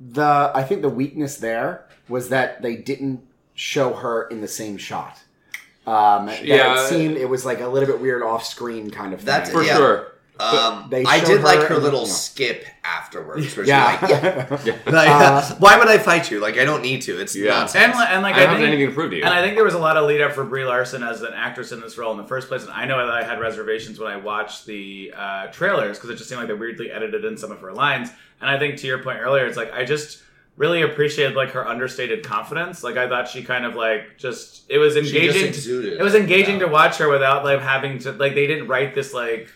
the 0.00 0.50
I 0.54 0.62
think 0.62 0.82
the 0.82 0.88
weakness 0.88 1.36
there 1.38 1.86
was 2.08 2.28
that 2.30 2.62
they 2.62 2.76
didn't 2.76 3.20
show 3.54 3.92
her 3.92 4.24
in 4.28 4.40
the 4.40 4.48
same 4.48 4.76
shot. 4.78 5.18
Um, 5.86 6.26
that 6.26 6.44
Yeah. 6.44 6.74
it 6.82 6.88
seemed 6.88 7.16
it 7.16 7.28
was 7.28 7.44
like 7.44 7.60
a 7.60 7.66
little 7.68 7.86
bit 7.86 8.00
weird 8.00 8.22
off 8.22 8.44
screen 8.46 8.90
kind 8.90 9.12
of 9.12 9.20
thing. 9.20 9.26
That's- 9.26 9.50
For 9.50 9.62
Yeah. 9.62 9.76
sure. 9.76 10.12
Um, 10.40 10.86
they 10.90 11.04
I 11.04 11.18
showed 11.18 11.26
did 11.26 11.42
like 11.42 11.58
her 11.60 11.66
her 11.68 11.74
and- 11.74 11.82
little 11.84 12.00
you 12.02 12.06
know. 12.06 12.12
skip 12.12 12.64
afterwards. 12.82 13.56
Where 13.56 13.66
yeah. 13.66 14.00
she's 14.00 14.10
like, 14.10 14.22
yeah. 14.66 14.78
Like, 14.86 15.08
Uh, 15.08 15.54
why 15.58 15.78
would 15.78 15.88
I 15.88 15.98
fight 15.98 16.30
you? 16.30 16.40
Like, 16.40 16.56
I 16.58 16.64
don't 16.64 16.82
need 16.82 17.02
to. 17.02 17.20
It's 17.20 17.36
Yeah. 17.36 17.50
nonsense. 17.60 17.84
and, 17.84 17.98
li- 17.98 18.06
and 18.08 18.22
like 18.22 18.34
I 18.34 18.38
I, 18.38 18.40
don't 18.40 18.48
have 18.50 18.58
think, 18.58 18.68
anything 18.68 18.88
to 18.88 18.94
prove 18.94 19.10
to 19.10 19.16
you. 19.18 19.24
And 19.24 19.32
I 19.34 19.42
think 19.42 19.54
there 19.56 19.64
was 19.64 19.74
a 19.74 19.78
lot 19.78 19.96
of 19.96 20.06
lead 20.06 20.20
up 20.20 20.32
for 20.32 20.44
Brie 20.44 20.64
Larson 20.64 21.02
as 21.02 21.22
an 21.22 21.32
actress 21.34 21.72
in 21.72 21.80
this 21.80 21.98
role 21.98 22.12
in 22.12 22.18
the 22.18 22.26
first 22.26 22.48
place. 22.48 22.62
And 22.62 22.72
I 22.72 22.84
know 22.86 23.04
that 23.06 23.14
I 23.14 23.22
had 23.22 23.40
reservations 23.40 23.98
when 23.98 24.10
I 24.10 24.16
watched 24.16 24.66
the 24.66 25.12
uh, 25.16 25.46
trailers 25.48 25.98
because 25.98 26.10
it 26.10 26.16
just 26.16 26.28
seemed 26.28 26.40
like 26.40 26.48
they 26.48 26.54
weirdly 26.54 26.90
edited 26.90 27.24
in 27.24 27.36
some 27.36 27.52
of 27.52 27.60
her 27.60 27.72
lines. 27.72 28.10
And 28.40 28.48
I 28.50 28.58
think 28.58 28.78
to 28.78 28.86
your 28.86 29.02
point 29.02 29.18
earlier, 29.20 29.46
it's 29.46 29.56
like 29.56 29.72
I 29.72 29.84
just 29.84 30.22
really 30.56 30.82
appreciated 30.82 31.36
like 31.36 31.50
her 31.52 31.66
understated 31.66 32.24
confidence. 32.24 32.82
Like 32.82 32.96
I 32.96 33.08
thought 33.08 33.28
she 33.28 33.42
kind 33.42 33.64
of 33.64 33.74
like 33.76 34.16
just 34.18 34.64
it 34.70 34.78
was 34.78 34.94
She 34.94 35.00
just 35.02 35.14
engaging. 35.14 35.46
exuded 35.48 35.92
It 36.00 36.02
was 36.02 36.14
engaging 36.14 36.54
yeah. 36.60 36.66
to 36.66 36.68
watch 36.68 36.96
her 36.98 37.08
without 37.08 37.44
like 37.44 37.60
having 37.60 37.98
to 38.00 38.12
like 38.12 38.34
they 38.34 38.46
didn't 38.46 38.68
write 38.68 38.94
this 38.94 39.12
like. 39.14 39.48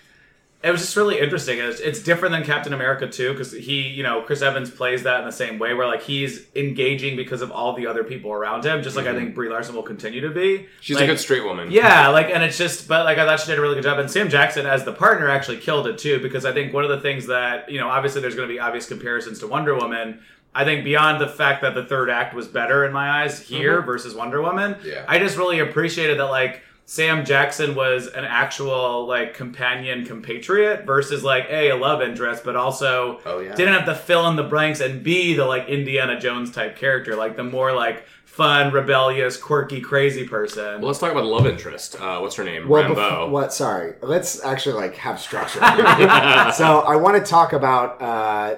It 0.64 0.70
was 0.70 0.80
just 0.80 0.96
really 0.96 1.20
interesting. 1.20 1.58
It's, 1.58 1.78
it's 1.78 2.02
different 2.02 2.32
than 2.32 2.42
Captain 2.42 2.72
America 2.72 3.06
too 3.06 3.32
because 3.32 3.52
he, 3.52 3.82
you 3.82 4.02
know, 4.02 4.22
Chris 4.22 4.40
Evans 4.40 4.70
plays 4.70 5.02
that 5.02 5.20
in 5.20 5.26
the 5.26 5.32
same 5.32 5.58
way 5.58 5.74
where 5.74 5.86
like 5.86 6.02
he's 6.02 6.46
engaging 6.56 7.16
because 7.16 7.42
of 7.42 7.52
all 7.52 7.74
the 7.74 7.86
other 7.86 8.02
people 8.02 8.32
around 8.32 8.64
him, 8.64 8.82
just 8.82 8.96
like 8.96 9.06
I 9.06 9.10
mhm. 9.10 9.16
think 9.16 9.34
Brie 9.34 9.50
Larson 9.50 9.74
will 9.74 9.82
continue 9.82 10.22
to 10.22 10.30
be. 10.30 10.66
She's 10.80 10.96
Like, 10.96 11.04
a 11.04 11.08
good 11.08 11.20
straight 11.20 11.44
woman. 11.44 11.70
yeah, 11.70 12.08
like, 12.08 12.30
and 12.30 12.42
it's 12.42 12.56
just, 12.56 12.88
but 12.88 13.04
like, 13.04 13.18
I 13.18 13.26
thought 13.26 13.40
she 13.40 13.46
did 13.48 13.58
a 13.58 13.60
really 13.60 13.74
good 13.74 13.84
job. 13.84 13.98
And 13.98 14.10
Sam 14.10 14.30
Jackson 14.30 14.64
as 14.64 14.84
the 14.84 14.92
partner 14.92 15.28
actually 15.28 15.58
killed 15.58 15.86
it 15.86 15.98
too, 15.98 16.18
because 16.20 16.46
I 16.46 16.52
think 16.52 16.72
one 16.72 16.84
of 16.84 16.90
the 16.90 17.00
things 17.00 17.26
that, 17.26 17.70
you 17.70 17.78
know, 17.78 17.90
obviously 17.90 18.22
there's 18.22 18.34
going 18.34 18.48
to 18.48 18.54
be 18.54 18.58
obvious 18.58 18.88
comparisons 18.88 19.40
to 19.40 19.46
Wonder 19.46 19.74
Woman. 19.74 20.20
I 20.54 20.64
think 20.64 20.84
beyond 20.84 21.20
the 21.20 21.28
fact 21.28 21.62
that 21.62 21.74
the 21.74 21.84
third 21.84 22.08
act 22.08 22.32
was 22.32 22.46
better 22.46 22.84
in 22.86 22.92
my 22.92 23.22
eyes 23.22 23.40
here 23.40 23.78
mm-hmm. 23.78 23.86
versus 23.86 24.14
Wonder 24.14 24.40
Woman, 24.40 24.76
Yeah. 24.84 25.04
I 25.08 25.18
just 25.18 25.36
really 25.36 25.58
appreciated 25.58 26.18
that, 26.20 26.26
like, 26.26 26.62
Sam 26.86 27.24
Jackson 27.24 27.74
was 27.74 28.08
an 28.08 28.24
actual, 28.24 29.06
like, 29.06 29.32
companion 29.34 30.04
compatriot 30.04 30.84
versus, 30.84 31.24
like, 31.24 31.46
A, 31.48 31.70
a 31.70 31.76
love 31.76 32.02
interest, 32.02 32.44
but 32.44 32.56
also 32.56 33.20
Oh, 33.24 33.38
yeah. 33.38 33.54
didn't 33.54 33.72
have 33.74 33.86
to 33.86 33.94
fill 33.94 34.28
in 34.28 34.36
the 34.36 34.42
blanks 34.42 34.80
and 34.80 35.02
be 35.02 35.34
the, 35.34 35.46
like, 35.46 35.66
Indiana 35.68 36.20
Jones 36.20 36.50
type 36.50 36.76
character, 36.76 37.16
like, 37.16 37.36
the 37.36 37.42
more, 37.44 37.72
like, 37.72 38.04
fun, 38.26 38.70
rebellious, 38.72 39.36
quirky, 39.38 39.80
crazy 39.80 40.26
person. 40.28 40.80
Well, 40.80 40.88
let's 40.88 40.98
talk 40.98 41.12
about 41.12 41.22
the 41.22 41.28
love 41.28 41.46
interest. 41.46 41.98
Uh, 42.00 42.18
what's 42.18 42.34
her 42.36 42.44
name? 42.44 42.68
Well, 42.68 42.82
Rambo. 42.82 42.94
befo- 42.96 43.28
what? 43.30 43.52
Sorry. 43.54 43.94
Let's 44.02 44.44
actually 44.44 44.74
like 44.74 44.96
have 44.96 45.20
structure. 45.20 45.60
so 46.52 46.80
I 46.80 46.96
want 46.96 47.16
to 47.16 47.22
talk 47.30 47.52
about 47.52 48.02
uh, 48.02 48.56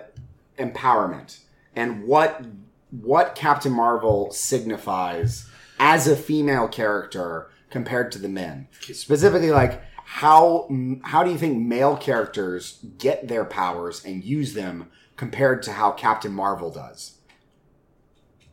empowerment 0.58 1.38
and 1.74 2.04
what 2.04 2.42
what 3.02 3.34
Captain 3.34 3.70
Marvel 3.72 4.30
signifies 4.32 5.46
as 5.78 6.08
a 6.08 6.16
female 6.16 6.68
character 6.68 7.50
compared 7.70 8.12
to 8.12 8.18
the 8.18 8.28
men. 8.28 8.68
Specifically, 8.80 9.50
like 9.50 9.82
how 10.04 10.68
how 11.02 11.24
do 11.24 11.30
you 11.30 11.38
think 11.38 11.58
male 11.58 11.96
characters 11.96 12.78
get 12.98 13.28
their 13.28 13.44
powers 13.44 14.04
and 14.04 14.24
use 14.24 14.54
them 14.54 14.90
compared 15.16 15.62
to 15.64 15.72
how 15.72 15.90
Captain 15.90 16.32
Marvel 16.32 16.70
does? 16.70 17.18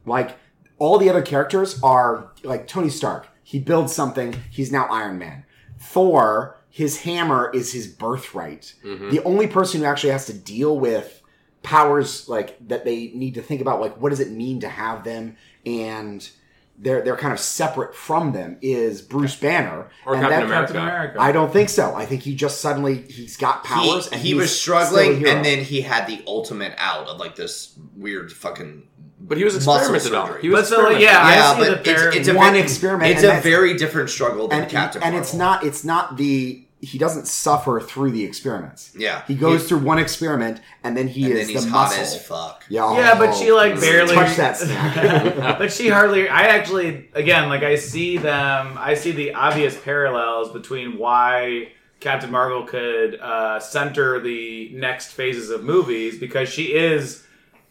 Like 0.05 0.37
all 0.79 0.97
the 0.97 1.09
other 1.09 1.21
characters 1.21 1.79
are 1.83 2.31
like 2.43 2.67
Tony 2.67 2.89
Stark. 2.89 3.27
He 3.43 3.59
builds 3.59 3.93
something. 3.93 4.35
He's 4.49 4.71
now 4.71 4.85
Iron 4.85 5.19
Man. 5.19 5.45
Thor, 5.79 6.57
his 6.69 7.01
hammer 7.01 7.51
is 7.53 7.71
his 7.71 7.87
birthright. 7.87 8.73
Mm-hmm. 8.83 9.11
The 9.11 9.23
only 9.23 9.47
person 9.47 9.81
who 9.81 9.85
actually 9.85 10.11
has 10.11 10.25
to 10.27 10.33
deal 10.33 10.79
with 10.79 11.21
powers 11.61 12.27
like 12.27 12.57
that 12.67 12.83
they 12.83 13.11
need 13.13 13.35
to 13.35 13.41
think 13.41 13.61
about 13.61 13.79
like 13.79 13.95
what 14.01 14.09
does 14.09 14.19
it 14.19 14.31
mean 14.31 14.59
to 14.59 14.67
have 14.67 15.03
them 15.05 15.37
and 15.65 16.29
they're 16.77 17.01
they're 17.01 17.15
kind 17.17 17.33
of 17.33 17.39
separate 17.39 17.95
from 17.95 18.31
them 18.33 18.57
is 18.61 19.01
Bruce 19.01 19.35
Banner. 19.35 19.89
Or 20.05 20.15
and 20.15 20.23
Captain 20.23 20.43
America. 20.43 20.73
Captain 20.73 20.81
America. 20.81 21.21
I 21.21 21.31
don't 21.31 21.51
think 21.53 21.69
so. 21.69 21.93
I 21.95 22.05
think 22.05 22.23
he 22.23 22.35
just 22.35 22.61
suddenly 22.61 23.01
he's 23.03 23.37
got 23.37 23.63
powers 23.63 24.07
he, 24.09 24.13
and 24.15 24.21
he 24.21 24.29
he's 24.29 24.37
was 24.37 24.59
struggling, 24.59 25.25
and 25.27 25.45
then 25.45 25.63
he 25.63 25.81
had 25.81 26.07
the 26.07 26.21
ultimate 26.27 26.73
out 26.77 27.07
of 27.07 27.19
like 27.19 27.35
this 27.35 27.77
weird 27.95 28.31
fucking. 28.31 28.87
but 29.19 29.37
he 29.37 29.43
was 29.43 29.53
muscle 29.65 29.75
experimented 29.75 30.13
on. 30.13 30.27
surgery. 30.27 30.41
He 30.41 30.49
was 30.49 30.69
But 30.69 30.75
so, 30.75 30.89
yeah. 30.89 31.19
I 31.21 31.35
Yeah, 31.35 31.55
but 31.57 31.87
it's, 31.87 32.15
it's 32.17 32.27
a 32.27 32.33
one 32.33 32.53
very, 32.53 32.63
experiment, 32.63 33.11
It's 33.11 33.23
a 33.23 33.39
very 33.39 33.75
different 33.77 34.09
struggle 34.09 34.47
than 34.47 34.63
and, 34.63 34.71
Captain. 34.71 35.01
and 35.03 35.13
Marvel. 35.13 35.21
it's 35.21 35.33
not 35.33 35.63
it's 35.63 35.83
not 35.85 36.17
the 36.17 36.62
he 36.85 36.97
doesn't 36.97 37.27
suffer 37.27 37.79
through 37.79 38.11
the 38.11 38.23
experiments. 38.23 38.91
Yeah. 38.97 39.23
he 39.27 39.35
goes 39.35 39.61
He- 39.61 39.67
through 39.69 39.79
one 39.79 39.99
experiment 39.99 40.59
and 40.83 40.95
then 40.97 41.07
he 41.07 41.23
And 41.25 41.33
is 41.33 41.47
then 41.47 41.55
he's 41.55 41.65
the 41.65 41.71
hot 41.71 41.89
muscle. 41.89 42.03
as 42.03 42.25
fuck. 42.25 42.65
Yeah, 42.69 42.95
Yeah, 42.97 43.17
but 43.17 43.33
she 43.33 43.51
like 43.51 43.79
barely 43.79 44.13
touch 44.15 44.35
that 44.37 44.57
snack. 44.57 45.57
but 45.59 45.71
she 45.71 45.89
hardly. 45.89 46.27
I 46.29 46.43
actually, 46.43 47.09
again, 47.13 47.49
like 47.49 47.63
I 47.63 47.75
see 47.75 48.17
them. 48.17 48.77
I 48.77 48.93
see 48.95 49.11
the 49.11 49.33
obvious 49.33 49.79
parallels 49.79 50.51
between 50.51 50.97
why 50.97 51.71
Captain 51.99 52.29
Marvel 52.31 52.63
could 52.63 53.19
uh, 53.19 53.59
center 53.61 54.19
the 54.19 54.69
next 54.73 55.13
phases 55.13 55.49
of 55.49 55.63
movies 55.63 56.19
because 56.19 56.49
she 56.49 56.73
is 56.73 57.23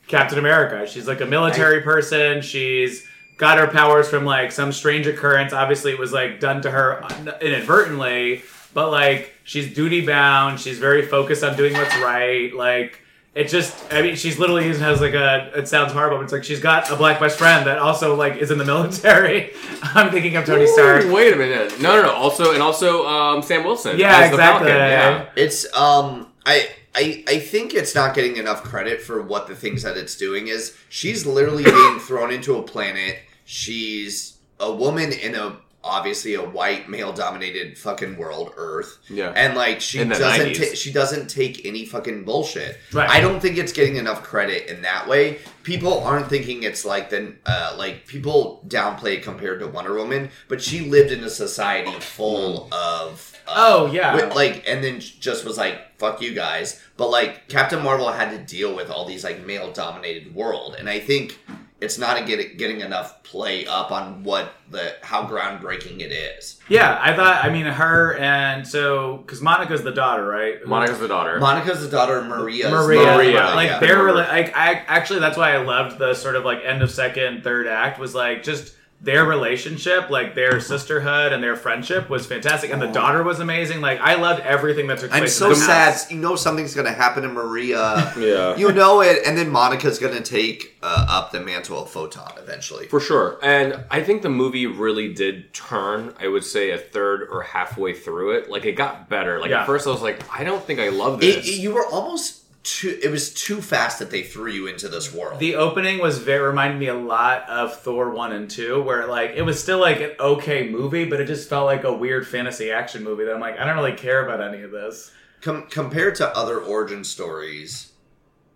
Captain 0.09 0.38
America. 0.38 0.87
She's 0.87 1.07
like 1.07 1.21
a 1.21 1.26
military 1.26 1.83
person. 1.83 2.40
She's 2.40 3.07
got 3.37 3.59
her 3.59 3.66
powers 3.66 4.09
from 4.09 4.25
like 4.25 4.50
some 4.52 4.73
strange 4.73 5.07
occurrence. 5.07 5.52
Obviously, 5.52 5.90
it 5.92 5.99
was 5.99 6.12
like 6.12 6.40
done 6.40 6.62
to 6.62 6.71
her 6.71 7.04
inadvertently, 7.40 8.38
but 8.75 8.91
like 8.91 9.33
she's 9.45 9.73
duty 9.73 10.05
bound. 10.05 10.61
She's 10.61 10.79
very 10.79 11.07
focused 11.07 11.45
on 11.45 11.57
doing 11.57 11.73
what's 11.75 11.97
right. 11.99 12.55
Like 12.55 13.02
it 13.35 13.49
just, 13.49 13.75
I 13.91 14.02
mean, 14.02 14.14
she's 14.14 14.38
literally 14.38 14.69
even 14.69 14.81
has 14.83 15.00
like 15.00 15.14
a. 15.14 15.50
It 15.57 15.67
sounds 15.67 15.93
horrible, 15.93 16.19
but 16.19 16.25
it's 16.25 16.33
like 16.35 16.45
she's 16.45 16.61
got 16.61 16.91
a 16.91 16.97
black 16.97 17.19
best 17.19 17.38
friend 17.38 17.67
that 17.67 17.79
also 17.79 18.14
like 18.14 18.37
is 18.37 18.50
in 18.50 18.59
the 18.59 18.64
military. 18.64 19.52
I'm 19.83 20.11
thinking 20.11 20.37
of 20.37 20.45
Tony 20.45 20.67
Stark. 20.67 21.07
Ooh, 21.07 21.14
Wait 21.14 21.33
a 21.33 21.37
minute. 21.37 21.81
No, 21.81 21.97
no, 21.97 22.02
no. 22.02 22.12
Also, 22.12 22.52
and 22.52 22.62
also 22.62 23.07
um, 23.07 23.43
Sam 23.43 23.64
Wilson. 23.64 23.99
Yeah, 23.99 24.19
as 24.19 24.31
the 24.31 24.35
exactly. 24.35 24.69
Falcon. 24.69 24.76
Yeah. 24.76 25.26
It's 25.37 25.64
um 25.75 26.29
I 26.45 26.69
I 26.95 27.25
I 27.26 27.38
think 27.38 27.73
it's 27.73 27.95
not 27.95 28.14
getting 28.14 28.37
enough 28.37 28.64
credit 28.64 29.00
for 29.00 29.23
what 29.23 29.47
the 29.47 29.57
things 29.57 29.83
that 29.83 29.97
it's 29.97 30.14
doing 30.14 30.49
is 30.49 30.76
she's 30.91 31.25
literally 31.25 31.64
being 31.64 31.99
thrown 32.00 32.33
into 32.33 32.57
a 32.57 32.62
planet. 32.62 33.19
She's 33.47 34.37
a 34.61 34.71
woman 34.71 35.11
in 35.11 35.35
a 35.35 35.57
obviously 35.84 36.34
a 36.34 36.42
white 36.42 36.88
male 36.88 37.12
dominated 37.12 37.76
fucking 37.76 38.16
world 38.16 38.52
Earth. 38.56 38.98
Yeah. 39.10 39.32
And 39.34 39.56
like 39.56 39.80
she 39.80 40.04
doesn't 40.04 40.54
ta- 40.54 40.74
she 40.74 40.92
doesn't 40.92 41.28
take 41.28 41.64
any 41.66 41.84
fucking 41.84 42.24
bullshit. 42.24 42.78
Right. 42.92 43.08
I 43.10 43.20
don't 43.20 43.40
think 43.40 43.58
it's 43.58 43.72
getting 43.72 43.96
enough 43.96 44.22
credit 44.22 44.68
in 44.70 44.82
that 44.82 45.08
way. 45.08 45.38
People 45.62 46.00
aren't 46.02 46.28
thinking 46.28 46.62
it's 46.64 46.84
like 46.84 47.10
the 47.10 47.34
uh, 47.46 47.74
like 47.78 48.06
people 48.06 48.64
downplay 48.68 49.14
it 49.18 49.22
compared 49.22 49.60
to 49.60 49.66
Wonder 49.68 49.94
Woman, 49.94 50.30
but 50.48 50.62
she 50.62 50.80
lived 50.88 51.10
in 51.12 51.22
a 51.24 51.30
society 51.30 51.92
full 52.00 52.68
of 52.72 53.36
uh, 53.46 53.54
Oh, 53.56 53.86
yeah. 53.92 54.14
with, 54.14 54.34
like 54.34 54.64
and 54.68 54.82
then 54.84 55.00
just 55.00 55.44
was 55.44 55.58
like 55.58 55.98
fuck 55.98 56.20
you 56.22 56.34
guys. 56.34 56.80
But 56.96 57.10
like 57.10 57.48
Captain 57.48 57.82
Marvel 57.82 58.10
had 58.12 58.30
to 58.30 58.38
deal 58.38 58.74
with 58.74 58.90
all 58.90 59.04
these 59.04 59.24
like 59.24 59.44
male 59.46 59.72
dominated 59.72 60.34
world, 60.34 60.76
and 60.78 60.88
I 60.88 60.98
think 61.00 61.38
it's 61.82 61.98
not 61.98 62.24
getting 62.26 62.56
getting 62.56 62.80
enough 62.80 63.22
play 63.24 63.66
up 63.66 63.90
on 63.90 64.22
what 64.22 64.52
the 64.70 64.94
how 65.02 65.26
groundbreaking 65.26 66.00
it 66.00 66.12
is. 66.12 66.60
Yeah, 66.68 66.98
I 67.00 67.14
thought. 67.14 67.44
I 67.44 67.50
mean, 67.50 67.66
her 67.66 68.14
and 68.14 68.66
so 68.66 69.18
because 69.18 69.42
Monica's 69.42 69.82
the 69.82 69.90
daughter, 69.90 70.26
right? 70.26 70.64
Monica's 70.64 71.00
the 71.00 71.08
daughter. 71.08 71.40
Monica's 71.40 71.82
the 71.82 71.90
daughter 71.90 72.18
of 72.18 72.26
Maria's 72.26 72.70
Maria, 72.70 73.16
Maria, 73.16 73.44
like 73.54 73.68
yeah. 73.68 73.80
they're 73.80 73.98
rela- 73.98 74.28
like 74.28 74.56
I 74.56 74.74
actually 74.86 75.20
that's 75.20 75.36
why 75.36 75.54
I 75.54 75.58
loved 75.58 75.98
the 75.98 76.14
sort 76.14 76.36
of 76.36 76.44
like 76.44 76.60
end 76.64 76.82
of 76.82 76.90
second, 76.90 77.42
third 77.42 77.66
act 77.66 77.98
was 77.98 78.14
like 78.14 78.42
just 78.42 78.76
their 79.04 79.25
relationship, 79.25 80.11
like 80.11 80.37
their 80.37 80.61
sisterhood 80.61 81.32
and 81.32 81.42
their 81.42 81.56
friendship 81.56 82.09
was 82.09 82.25
fantastic, 82.25 82.71
and 82.73 82.80
the 82.80 82.87
daughter 82.87 83.25
was 83.25 83.40
amazing. 83.40 83.80
Like 83.80 84.00
I 84.00 84.14
loved 84.14 84.42
everything 84.42 84.87
that 84.87 84.99
took 85.00 85.11
place. 85.11 85.18
I'm 85.18 85.25
in 85.25 85.28
so 85.28 85.49
the 85.49 85.56
sad. 85.56 85.90
house. 85.92 86.11
You 86.11 86.18
know 86.18 86.37
something's 86.37 86.73
gonna 86.75 86.92
happen 86.92 87.25
to 87.25 87.28
Maria. 87.28 88.12
Yeah. 88.23 88.56
You 88.56 88.71
know 88.73 89.00
it, 89.00 89.26
and 89.26 89.37
then 89.37 89.50
Monica's 89.50 89.99
gonna 89.99 90.21
take 90.21 90.76
uh, 90.82 91.06
up 91.09 91.32
the 91.32 91.40
mantle 91.40 91.82
of 91.82 91.90
Photon 91.90 92.32
eventually. 92.38 92.87
For 92.87 93.00
sure. 93.00 93.38
And 93.42 93.85
I 93.90 94.02
think 94.02 94.23
the 94.23 94.28
movie 94.28 94.66
really 94.66 95.12
did 95.12 95.52
turn, 95.52 96.14
I 96.21 96.28
would 96.28 96.44
say, 96.44 96.71
a 96.71 96.78
third 96.78 97.26
or 97.30 97.42
halfway 97.42 97.94
through 97.94 98.37
it. 98.38 98.50
Like, 98.50 98.64
it 98.64 98.73
got 98.73 99.09
better. 99.09 99.40
Like, 99.40 99.50
Yeah. 99.50 99.61
at 99.62 99.66
first 99.66 99.87
I 99.87 99.90
was 99.90 100.02
like, 100.02 100.21
I 100.37 100.44
don't 100.44 100.62
think 100.64 100.78
I 100.78 100.90
love 100.90 101.23
It, 101.23 101.37
this. 101.37 101.49
it- 101.49 101.61
you 101.61 101.73
were 101.75 101.87
almost 101.87 102.41
too. 102.62 102.99
It 103.02 103.11
was 103.11 103.33
too 103.33 103.61
fast 103.61 103.99
that 103.99 104.11
they 104.11 104.23
threw 104.23 104.50
you 104.50 104.66
into 104.66 104.88
this 104.88 105.12
world. 105.12 105.38
The 105.38 105.57
opening 105.57 105.99
was 105.99 106.19
very 106.19 106.47
reminded 106.47 106.78
me 106.78 106.87
a 106.88 106.95
lot 106.95 107.49
of 107.49 107.81
Thor 107.81 108.11
one 108.11 108.33
and 108.33 108.50
two, 108.50 108.83
where 108.83 109.07
like 109.07 109.33
it 109.35 109.42
was 109.42 109.62
still 109.62 109.78
like 109.78 110.00
an 110.00 110.12
okay 110.21 110.69
movie, 110.69 111.04
but 111.04 111.21
it 111.21 111.26
just 111.26 111.49
felt 111.49 111.66
like 111.66 111.85
a 111.85 111.92
weird 111.92 112.26
fantasy 112.26 112.71
action 112.71 113.02
movie 113.02 113.25
that 113.25 113.35
I'm 113.35 113.40
like 113.40 113.59
I 113.59 113.64
don't 113.64 113.76
really 113.76 113.97
care 113.97 114.25
about 114.25 114.40
any 114.40 114.62
of 114.62 114.71
this. 114.71 115.11
Com- 115.40 115.66
compared 115.69 116.14
to 116.16 116.37
other 116.37 116.61
origin 116.61 117.02
stories, 117.02 117.92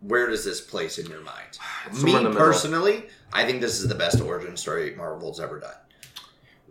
where 0.01 0.29
does 0.29 0.45
this 0.45 0.61
place 0.61 0.99
in 0.99 1.07
your 1.07 1.23
mind? 1.23 1.59
Somewhere 1.93 2.23
Me 2.23 2.31
the 2.31 2.37
personally, 2.37 3.07
I 3.33 3.45
think 3.45 3.61
this 3.61 3.81
is 3.81 3.89
the 3.89 3.95
best 3.95 4.21
origin 4.21 4.57
story 4.57 4.95
Marvel's 4.95 5.41
ever 5.41 5.59
done. 5.59 5.75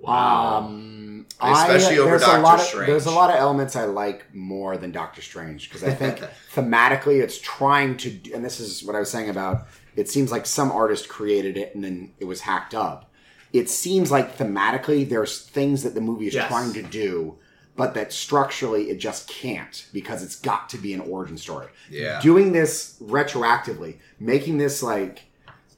Wow. 0.05 0.57
Um, 0.59 1.25
Especially 1.41 1.95
I, 1.95 2.00
over 2.00 2.09
there's 2.12 2.21
Doctor 2.21 2.38
a 2.38 2.41
lot 2.41 2.59
of, 2.59 2.65
Strange. 2.65 2.88
There's 2.88 3.05
a 3.05 3.12
lot 3.12 3.29
of 3.29 3.35
elements 3.35 3.75
I 3.75 3.85
like 3.85 4.33
more 4.33 4.77
than 4.77 4.91
Doctor 4.91 5.21
Strange 5.21 5.69
because 5.69 5.83
I 5.83 5.93
think 5.93 6.19
thematically 6.53 7.21
it's 7.21 7.39
trying 7.39 7.97
to, 7.97 8.31
and 8.33 8.43
this 8.43 8.59
is 8.59 8.83
what 8.83 8.95
I 8.95 9.00
was 9.00 9.09
saying 9.12 9.29
about. 9.29 9.67
It 9.95 10.09
seems 10.09 10.31
like 10.31 10.45
some 10.45 10.71
artist 10.71 11.09
created 11.09 11.57
it 11.57 11.75
and 11.75 11.83
then 11.83 12.13
it 12.19 12.25
was 12.25 12.41
hacked 12.41 12.74
up. 12.74 13.12
It 13.53 13.69
seems 13.69 14.12
like 14.12 14.38
thematically 14.38 15.07
there's 15.07 15.41
things 15.41 15.83
that 15.83 15.93
the 15.95 16.01
movie 16.01 16.27
is 16.27 16.33
Yes. 16.33 16.47
trying 16.47 16.74
to 16.74 16.83
do, 16.83 17.35
but 17.75 17.93
that 17.95 18.13
structurally 18.13 18.89
it 18.89 18.97
just 18.97 19.27
can't 19.27 19.88
because 19.93 20.24
it's 20.24 20.35
got 20.35 20.69
to 20.69 20.77
be 20.77 20.93
an 20.93 21.01
origin 21.01 21.38
story. 21.38 21.67
Yeah. 21.89 22.21
Doing 22.21 22.51
this 22.53 22.97
retroactively, 23.01 23.97
making 24.19 24.57
this 24.57 24.81
like 24.83 25.24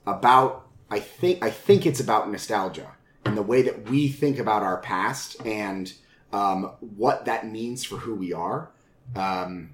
about 0.05 0.67
I 0.89 0.99
think 0.99 1.43
I 1.43 1.49
think 1.49 1.85
it's 1.85 1.99
about 1.99 2.31
nostalgia 2.31 2.91
and 3.27 3.37
the 3.37 3.41
way 3.43 3.61
that 3.61 3.89
we 3.89 4.07
think 4.07 4.39
about 4.39 4.63
our 4.63 4.77
past 4.77 5.37
and 5.45 5.93
um, 6.33 6.71
what 6.97 7.25
that 7.25 7.47
means 7.47 7.83
for 7.83 7.97
who 7.97 8.15
we 8.15 8.33
are. 8.33 8.69
Um, 9.15 9.71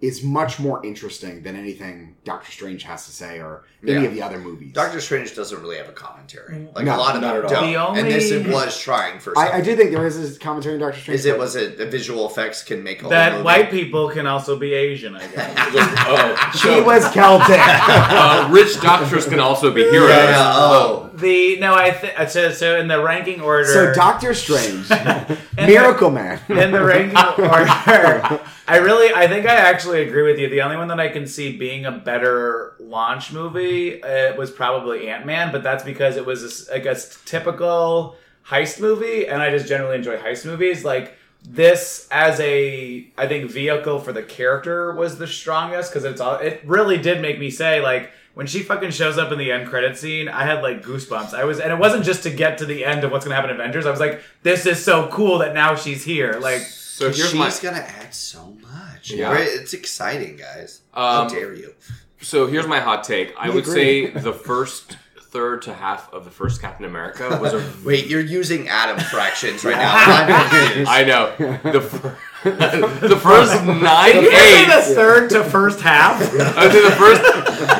is 0.00 0.22
much 0.22 0.58
more 0.60 0.84
interesting 0.84 1.42
than 1.42 1.56
anything 1.56 2.14
Doctor 2.24 2.52
Strange 2.52 2.82
has 2.82 3.06
to 3.06 3.10
say 3.12 3.40
or 3.40 3.64
any 3.82 3.92
Yeah. 3.92 4.00
of 4.02 4.12
the 4.14 4.20
other 4.20 4.38
movies. 4.38 4.74
Doctor 4.74 5.00
Strange 5.00 5.34
doesn't 5.34 5.58
really 5.62 5.78
have 5.78 5.88
a 5.88 5.92
commentary. 5.92 6.68
Like 6.74 6.84
No, 6.84 6.96
a 6.96 6.98
lot 6.98 7.14
of 7.16 7.22
not 7.22 7.34
them 7.36 7.44
at 7.46 7.54
all. 7.54 7.60
don't. 7.62 7.70
The 7.72 7.76
only- 7.76 8.00
And 8.00 8.10
this 8.10 8.30
it 8.30 8.46
was 8.48 8.78
trying 8.78 9.18
for 9.18 9.34
something. 9.34 9.54
I, 9.54 9.58
I 9.58 9.60
do 9.62 9.74
think 9.76 9.92
there 9.92 10.06
is 10.06 10.36
a 10.36 10.38
commentary 10.38 10.74
in 10.74 10.80
Doctor 10.82 11.00
Strange. 11.00 11.20
Is 11.20 11.24
it 11.24 11.38
was 11.38 11.56
it 11.56 11.78
the 11.78 11.86
visual 11.86 12.26
effects 12.28 12.62
can 12.62 12.82
make 12.82 13.02
a 13.02 13.08
that 13.08 13.32
movie? 13.32 13.44
white 13.44 13.70
people 13.70 14.10
can 14.10 14.26
also 14.26 14.58
be 14.58 14.74
Asian, 14.74 15.16
I 15.16 15.26
guess. 15.26 15.54
oh, 16.06 16.50
She 16.60 16.80
was 16.82 17.08
Celtic. 17.10 17.56
uh, 17.58 18.48
rich 18.50 18.78
doctors 18.82 19.26
can 19.26 19.40
also 19.40 19.72
be 19.72 19.84
heroes. 19.84 20.10
Yeah, 20.10 20.28
yeah, 20.30 20.52
oh. 20.54 21.10
The 21.16 21.58
no, 21.60 21.74
I 21.74 21.90
think 21.92 22.28
so. 22.28 22.50
So 22.50 22.78
in 22.78 22.88
the 22.88 23.02
ranking 23.02 23.40
order, 23.40 23.64
so 23.66 23.92
Doctor 23.94 24.34
Strange, 24.34 24.88
Miracle 25.56 26.10
Man. 26.10 26.40
in 26.48 26.72
the 26.72 26.82
ranking 26.84 27.16
order, 27.38 28.40
I 28.66 28.78
really, 28.82 29.12
I 29.14 29.28
think 29.28 29.46
I 29.46 29.54
actually 29.54 30.02
agree 30.06 30.22
with 30.22 30.38
you. 30.38 30.48
The 30.48 30.62
only 30.62 30.76
one 30.76 30.88
that 30.88 31.00
I 31.00 31.08
can 31.08 31.26
see 31.26 31.56
being 31.56 31.84
a 31.86 31.92
better 31.92 32.74
launch 32.80 33.32
movie 33.32 34.02
uh, 34.02 34.34
was 34.36 34.50
probably 34.50 35.08
Ant 35.08 35.26
Man, 35.26 35.52
but 35.52 35.62
that's 35.62 35.84
because 35.84 36.16
it 36.16 36.24
was 36.26 36.42
a 36.42 36.46
s- 36.46 36.68
like 36.70 36.86
a 36.86 36.90
s- 36.92 37.18
typical 37.24 38.16
heist 38.48 38.80
movie, 38.80 39.26
and 39.28 39.40
I 39.42 39.50
just 39.50 39.68
generally 39.68 39.96
enjoy 39.96 40.16
heist 40.16 40.44
movies. 40.46 40.84
Like 40.84 41.14
this, 41.46 42.08
as 42.10 42.40
a, 42.40 43.06
I 43.18 43.26
think 43.26 43.50
vehicle 43.50 44.00
for 44.00 44.12
the 44.12 44.22
character 44.22 44.92
was 44.94 45.18
the 45.18 45.26
strongest 45.26 45.90
because 45.92 46.04
it's 46.04 46.20
all. 46.20 46.36
It 46.36 46.62
really 46.64 46.98
did 46.98 47.20
make 47.22 47.38
me 47.38 47.50
say 47.50 47.80
like. 47.80 48.10
When 48.34 48.46
she 48.48 48.62
fucking 48.64 48.90
shows 48.90 49.16
up 49.16 49.30
in 49.32 49.38
the 49.38 49.52
end 49.52 49.68
credit 49.68 49.96
scene, 49.96 50.28
I 50.28 50.44
had 50.44 50.62
like 50.62 50.82
goosebumps. 50.82 51.34
I 51.34 51.44
was, 51.44 51.60
and 51.60 51.72
it 51.72 51.78
wasn't 51.78 52.04
just 52.04 52.24
to 52.24 52.30
get 52.30 52.58
to 52.58 52.66
the 52.66 52.84
end 52.84 53.04
of 53.04 53.10
what's 53.12 53.24
gonna 53.24 53.36
happen 53.36 53.50
in 53.50 53.56
Avengers. 53.56 53.86
I 53.86 53.90
was 53.92 54.00
like, 54.00 54.20
"This 54.42 54.66
is 54.66 54.84
so 54.84 55.08
cool 55.08 55.38
that 55.38 55.54
now 55.54 55.76
she's 55.76 56.02
here." 56.04 56.32
Like, 56.40 56.60
So 56.60 57.06
here's 57.06 57.30
She's 57.30 57.34
my 57.34 57.50
gonna 57.62 57.84
add 57.84 58.12
so 58.14 58.56
much. 58.60 59.10
Yeah. 59.12 59.32
Right? 59.32 59.46
It's 59.48 59.72
exciting, 59.72 60.36
guys. 60.36 60.80
Um, 60.94 61.02
How 61.02 61.28
dare 61.28 61.54
you? 61.54 61.74
so 62.20 62.46
here's 62.46 62.66
my 62.66 62.80
hot 62.80 63.04
take. 63.04 63.32
I 63.38 63.48
We 63.50 63.54
would 63.56 63.64
agree. 63.64 64.06
say 64.06 64.10
the 64.20 64.32
first 64.32 64.96
third 65.20 65.62
to 65.62 65.74
half 65.74 66.12
of 66.12 66.24
the 66.24 66.30
first 66.30 66.60
Captain 66.60 66.86
America 66.86 67.38
was 67.42 67.52
a 67.54 67.64
Wait, 67.84 68.06
you're 68.06 68.20
using 68.20 68.68
atom 68.68 68.98
fractions 68.98 69.64
right 69.64 69.76
now. 69.76 69.92
I'm. 69.96 70.86
I 70.88 71.04
know 71.04 71.34
the 71.72 71.80
fir- 71.80 72.16
the 73.00 73.20
first 73.22 73.64
nine 73.64 74.12
Did 74.12 74.24
you 74.24 74.30
say 74.30 74.66
the 74.66 74.94
third 74.94 75.30
to 75.30 75.44
first 75.44 75.80
half? 75.80 76.20
I 76.56 76.64
would 76.64 76.72
say 76.72 76.82
the 76.82 76.96
first 76.96 77.22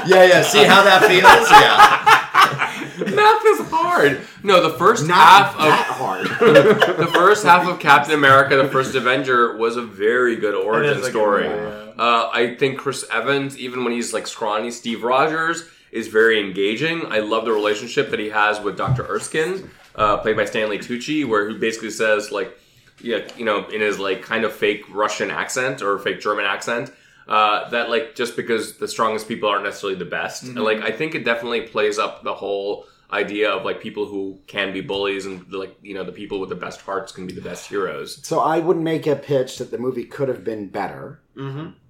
yeah, 0.08 0.24
yeah. 0.24 0.42
See 0.42 0.64
how 0.64 0.82
that 0.82 1.02
feels? 1.04 1.50
Yeah. 1.50 2.14
math 3.14 3.42
is 3.44 3.68
hard. 3.70 4.20
No, 4.42 4.62
the 4.62 4.76
first 4.76 5.06
Not 5.06 5.16
half 5.16 5.58
that 5.58 5.90
of 5.90 5.96
hard. 5.96 6.26
the 6.98 7.10
first 7.12 7.44
half 7.44 7.66
of 7.66 7.78
Captain 7.78 8.14
America: 8.14 8.56
The 8.56 8.68
First 8.68 8.94
Avenger 8.94 9.56
was 9.56 9.76
a 9.76 9.82
very 9.82 10.36
good 10.36 10.54
origin 10.54 10.98
is 10.98 11.02
good 11.02 11.10
story. 11.10 11.46
Uh, 11.46 12.30
I 12.32 12.56
think 12.58 12.78
Chris 12.78 13.04
Evans, 13.10 13.58
even 13.58 13.84
when 13.84 13.92
he's 13.92 14.12
like 14.12 14.26
scrawny 14.26 14.70
Steve 14.70 15.02
Rogers, 15.02 15.68
is 15.92 16.08
very 16.08 16.40
engaging. 16.40 17.06
I 17.06 17.20
love 17.20 17.44
the 17.44 17.52
relationship 17.52 18.10
that 18.10 18.18
he 18.18 18.30
has 18.30 18.60
with 18.60 18.76
Dr. 18.76 19.04
Erskine, 19.04 19.70
uh, 19.94 20.18
played 20.18 20.36
by 20.36 20.44
Stanley 20.44 20.78
Tucci, 20.78 21.24
where 21.24 21.48
he 21.48 21.56
basically 21.56 21.90
says 21.90 22.32
like, 22.32 22.58
yeah, 23.00 23.26
you 23.36 23.44
know, 23.44 23.66
in 23.68 23.80
his 23.80 23.98
like 23.98 24.22
kind 24.22 24.44
of 24.44 24.52
fake 24.52 24.84
Russian 24.90 25.30
accent 25.30 25.82
or 25.82 25.98
fake 25.98 26.20
German 26.20 26.44
accent. 26.44 26.92
Uh, 27.26 27.70
that 27.70 27.88
like 27.88 28.14
just 28.14 28.36
because 28.36 28.76
the 28.76 28.86
strongest 28.86 29.26
people 29.26 29.48
aren't 29.48 29.64
necessarily 29.64 29.98
the 29.98 30.04
best, 30.04 30.42
And, 30.42 30.56
like 30.56 30.82
I 30.82 30.90
think 30.90 31.14
it 31.14 31.24
definitely 31.24 31.62
plays 31.62 31.98
up 31.98 32.22
the 32.22 32.34
whole 32.34 32.86
idea 33.10 33.50
of 33.50 33.64
like 33.64 33.80
people 33.80 34.06
who 34.06 34.38
can 34.46 34.72
be 34.72 34.82
bullies 34.82 35.24
and 35.24 35.50
like 35.52 35.74
you 35.82 35.94
know 35.94 36.04
the 36.04 36.12
people 36.12 36.38
with 36.38 36.50
the 36.50 36.54
best 36.54 36.82
hearts 36.82 37.12
can 37.12 37.26
be 37.26 37.32
the 37.32 37.40
best 37.40 37.68
heroes. 37.68 38.20
So 38.26 38.40
I 38.40 38.58
would 38.58 38.76
make 38.76 39.06
a 39.06 39.16
pitch 39.16 39.56
that 39.58 39.70
the 39.70 39.78
movie 39.78 40.04
could 40.04 40.28
have 40.28 40.44
been 40.44 40.68
better 40.68 41.20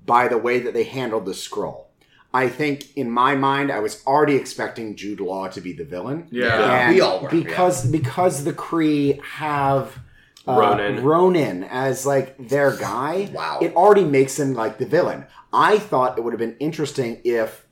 by 0.07 0.29
the 0.29 0.39
way 0.39 0.61
that 0.61 0.73
they 0.73 0.85
handled 0.85 1.25
the 1.27 1.33
Skrull. 1.33 1.87
I 2.33 2.49
think 2.49 2.97
in 2.97 3.11
my 3.11 3.37
mind, 3.37 3.71
I 3.71 3.79
was 3.79 4.03
already 4.07 4.35
expecting 4.37 4.97
Jude 4.97 5.21
Law 5.21 5.49
to 5.49 5.61
be 5.61 5.73
the 5.73 5.85
villain. 5.85 6.27
Yeah. 6.31 6.87
And 6.87 6.95
we 6.95 7.01
all 7.01 7.23
were, 7.23 7.29
because 7.29 7.87
because 7.87 8.45
the 8.45 8.53
Kree 8.53 9.23
have 9.23 9.99
uh, 10.47 10.59
Ronan. 10.59 11.05
Ronan 11.05 11.65
as 11.65 12.07
like 12.07 12.37
their 12.49 12.77
guy. 12.77 13.31
Wow. 13.33 13.59
It 13.63 13.75
already 13.75 14.05
makes 14.05 14.39
him 14.39 14.55
like 14.55 14.79
the 14.79 14.87
villain. 14.87 15.27
I 15.53 15.79
thought 15.79 16.19
it 16.19 16.25
would 16.25 16.33
have 16.33 16.41
been 16.41 16.57
interesting 16.59 17.21
if 17.25 17.67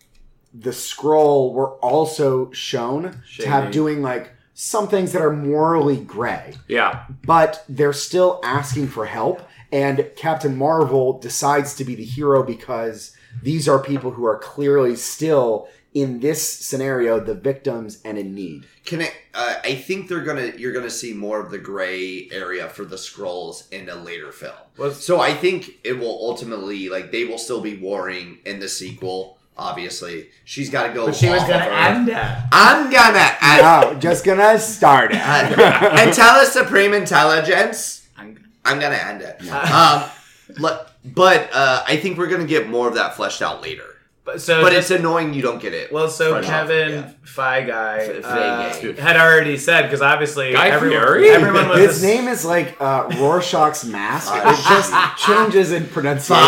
the 0.54 0.70
Skrull 0.70 1.52
were 1.52 1.72
also 1.76 2.50
shown 2.52 3.22
to 3.38 3.48
have 3.48 3.72
doing 3.72 4.02
like 4.02 4.32
some 4.54 4.86
things 4.86 5.12
that 5.12 5.22
are 5.22 5.32
morally 5.32 5.96
gray 5.96 6.54
Yeah, 6.68 7.04
but 7.24 7.64
they're 7.68 7.94
still 7.94 8.38
asking 8.44 8.88
for 8.88 9.06
help 9.06 9.40
and 9.72 10.10
captain 10.14 10.56
marvel 10.56 11.18
decides 11.18 11.74
to 11.76 11.84
be 11.84 11.94
the 11.94 12.04
hero 12.04 12.42
because 12.42 13.16
these 13.42 13.66
are 13.66 13.78
people 13.78 14.10
who 14.10 14.26
are 14.26 14.38
clearly 14.38 14.94
still 14.94 15.68
in 15.94 16.20
this 16.20 16.42
scenario 16.50 17.20
the 17.20 17.34
victims 17.34 18.00
and 18.04 18.16
in 18.18 18.34
need 18.34 18.66
Can 18.84 19.02
i 19.02 19.12
uh, 19.34 19.54
I 19.64 19.74
think 19.74 20.08
they're 20.08 20.22
gonna 20.24 20.52
you're 20.56 20.72
gonna 20.72 20.90
see 20.90 21.12
more 21.14 21.40
of 21.40 21.50
the 21.50 21.58
gray 21.58 22.28
area 22.32 22.68
for 22.68 22.84
the 22.84 22.96
Skrulls 22.96 23.70
in 23.72 23.88
a 23.88 23.94
later 23.96 24.30
film. 24.32 24.54
Well- 24.76 24.92
so 24.92 25.20
I 25.20 25.32
think 25.34 25.70
it 25.84 25.94
will 25.98 26.18
ultimately 26.28 26.88
like 26.88 27.12
they 27.12 27.24
will 27.24 27.38
still 27.38 27.60
be 27.60 27.76
warring 27.76 28.38
in 28.44 28.58
the 28.60 28.68
sequel. 28.68 29.38
Obviously, 29.56 30.28
she's 30.46 30.70
got 30.70 30.86
to 30.86 30.94
go. 30.94 31.06
But 31.06 31.14
she 31.14 31.28
was 31.28 31.42
gonna 31.42 31.64
of 31.66 31.72
end 31.72 32.08
it. 32.08 32.16
I'm 32.52 32.90
gonna 32.90 33.36
end, 33.42 33.62
oh 33.64 33.94
just 34.00 34.24
gonna 34.24 34.58
start 34.58 35.10
it 35.12 35.16
and 35.20 36.12
tell 36.14 36.36
us 36.36 36.52
supreme 36.52 36.94
intelligence. 36.94 38.06
I'm- 38.16 38.38
I'm 38.64 38.78
gonna 38.80 38.96
end 38.96 39.22
it. 39.22 39.40
Um, 39.50 40.08
le- 40.58 40.86
but 41.04 41.50
uh, 41.52 41.84
I 41.86 41.96
think 41.96 42.16
we're 42.16 42.28
gonna 42.28 42.46
get 42.46 42.68
more 42.68 42.88
of 42.88 42.94
that 42.94 43.14
fleshed 43.16 43.42
out 43.42 43.60
later. 43.62 43.84
But 44.24 44.40
so 44.40 44.62
But 44.62 44.72
just- 44.72 44.88
it's 44.92 45.00
annoying 45.00 45.34
you 45.34 45.42
don't 45.42 45.60
get 45.60 45.74
it. 45.74 45.90
well, 45.92 46.08
so 46.08 46.30
fresh 46.34 46.44
off, 46.44 46.50
Kevin 46.50 46.92
yeah. 46.92 47.10
Feige 47.26 48.18
F- 48.20 48.24
uh, 48.24 49.02
had 49.02 49.16
already 49.16 49.56
said 49.58 49.82
because 49.82 50.00
obviously 50.00 50.52
Guy 50.52 50.68
everyone, 50.68 51.00
Fieri? 51.02 51.30
everyone 51.30 51.68
was 51.68 51.78
his 51.80 52.00
this- 52.00 52.02
name 52.04 52.28
is 52.28 52.44
like 52.44 52.76
uh, 52.80 53.08
Rorschach's 53.18 53.84
mask. 53.84 54.32
It 54.32 54.44
just 54.68 54.92
changes 55.26 55.72
in 55.72 55.86
pronunciation. 55.88 56.40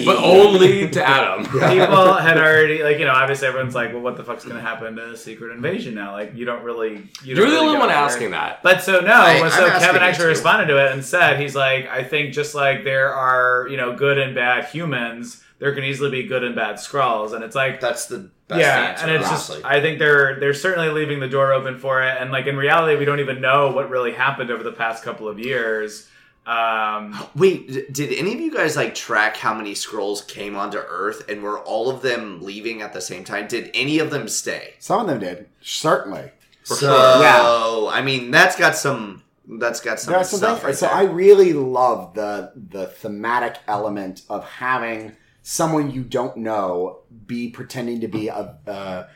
Faji. 0.00 0.04
but 0.06 0.18
only 0.18 0.88
to 0.90 1.04
Adam. 1.04 1.44
people 1.46 2.12
had 2.14 2.38
already 2.38 2.84
like 2.84 3.00
you 3.00 3.04
know 3.06 3.12
obviously 3.12 3.48
everyone's 3.48 3.74
like 3.74 3.92
well 3.92 4.02
what 4.02 4.16
the 4.16 4.22
fuck's 4.22 4.44
gonna 4.44 4.60
happen 4.60 4.94
to 4.94 5.16
Secret 5.16 5.52
Invasion 5.52 5.94
now 5.94 6.12
like 6.12 6.32
you 6.36 6.44
don't 6.44 6.62
really 6.62 7.08
you 7.24 7.34
don't 7.34 7.36
You're 7.36 7.46
the 7.46 7.52
really 7.56 7.66
only 7.66 7.78
one 7.80 7.88
there. 7.88 7.96
asking 7.96 8.30
that. 8.30 8.62
But 8.62 8.82
so 8.82 9.00
no, 9.00 9.12
I- 9.12 9.40
well, 9.40 9.50
so 9.50 9.66
I'm 9.66 9.80
Kevin 9.80 10.00
actually 10.02 10.28
responded 10.28 10.66
to 10.66 10.78
it 10.84 10.92
and 10.92 11.04
said 11.04 11.40
he's 11.40 11.56
like, 11.56 11.88
I 11.88 12.04
think 12.04 12.34
just 12.34 12.54
like 12.54 12.84
there 12.84 13.12
are 13.12 13.66
you 13.68 13.76
know 13.76 13.96
good 13.96 14.16
and 14.18 14.32
bad 14.34 14.66
humans, 14.66 15.42
there 15.58 15.74
can 15.74 15.84
easily 15.84 16.10
be 16.10 16.24
good 16.24 16.44
and 16.44 16.54
bad 16.54 16.76
Skrulls, 16.76 17.32
and 17.32 17.42
it's 17.42 17.54
like 17.56 17.80
That's 17.80 18.06
the 18.06 18.30
best 18.48 18.60
yeah, 18.60 18.78
answer. 18.90 19.06
and 19.06 19.16
it's 19.16 19.26
honestly. 19.28 19.56
just 19.56 19.66
I 19.66 19.80
think 19.80 19.98
they're 19.98 20.38
they're 20.38 20.54
certainly 20.54 20.90
leaving 20.90 21.20
the 21.20 21.28
door 21.28 21.52
open 21.52 21.78
for 21.78 22.02
it, 22.02 22.16
and 22.20 22.30
like 22.30 22.46
in 22.46 22.56
reality, 22.56 22.96
we 22.98 23.04
don't 23.04 23.20
even 23.20 23.40
know 23.40 23.70
what 23.70 23.90
really 23.90 24.12
happened 24.12 24.50
over 24.50 24.62
the 24.62 24.72
past 24.72 25.02
couple 25.02 25.28
of 25.28 25.38
years. 25.38 26.08
Um, 26.46 27.18
Wait, 27.34 27.92
did 27.92 28.12
any 28.12 28.32
of 28.32 28.38
you 28.40 28.52
guys 28.54 28.76
like 28.76 28.94
track 28.94 29.36
how 29.36 29.52
many 29.52 29.72
Skrulls 29.74 30.24
came 30.28 30.54
onto 30.54 30.78
Earth 30.78 31.28
and 31.28 31.42
were 31.42 31.58
all 31.58 31.90
of 31.90 32.02
them 32.02 32.40
leaving 32.40 32.82
at 32.82 32.92
the 32.92 33.00
same 33.00 33.24
time? 33.24 33.48
Did 33.48 33.68
any 33.74 33.98
of 33.98 34.10
them 34.10 34.28
stay? 34.28 34.74
Some 34.78 35.00
of 35.00 35.06
them 35.08 35.18
did, 35.18 35.48
certainly. 35.60 36.30
so, 36.62 36.76
sure. 36.76 36.90
Yeah. 36.90 37.88
I 37.90 38.00
mean, 38.02 38.30
that's 38.30 38.54
got 38.56 38.76
some. 38.76 39.22
That's 39.48 39.80
got 39.80 39.98
some 40.00 40.12
There 40.12 40.20
are 40.20 40.24
some 40.24 40.38
stuff 40.38 40.64
right 40.64 40.74
so 40.74 40.86
there. 40.86 40.94
I 40.94 41.02
really 41.04 41.52
love 41.52 42.14
the 42.14 42.52
the 42.54 42.86
thematic 42.86 43.56
element 43.68 44.22
of 44.28 44.44
having 44.44 45.16
someone 45.48 45.92
you 45.92 46.02
don't 46.02 46.36
know 46.38 46.98
be 47.24 47.48
pretending 47.48 48.00
to 48.00 48.08
be 48.08 48.26
a 48.26 48.56
uh, 48.66 49.06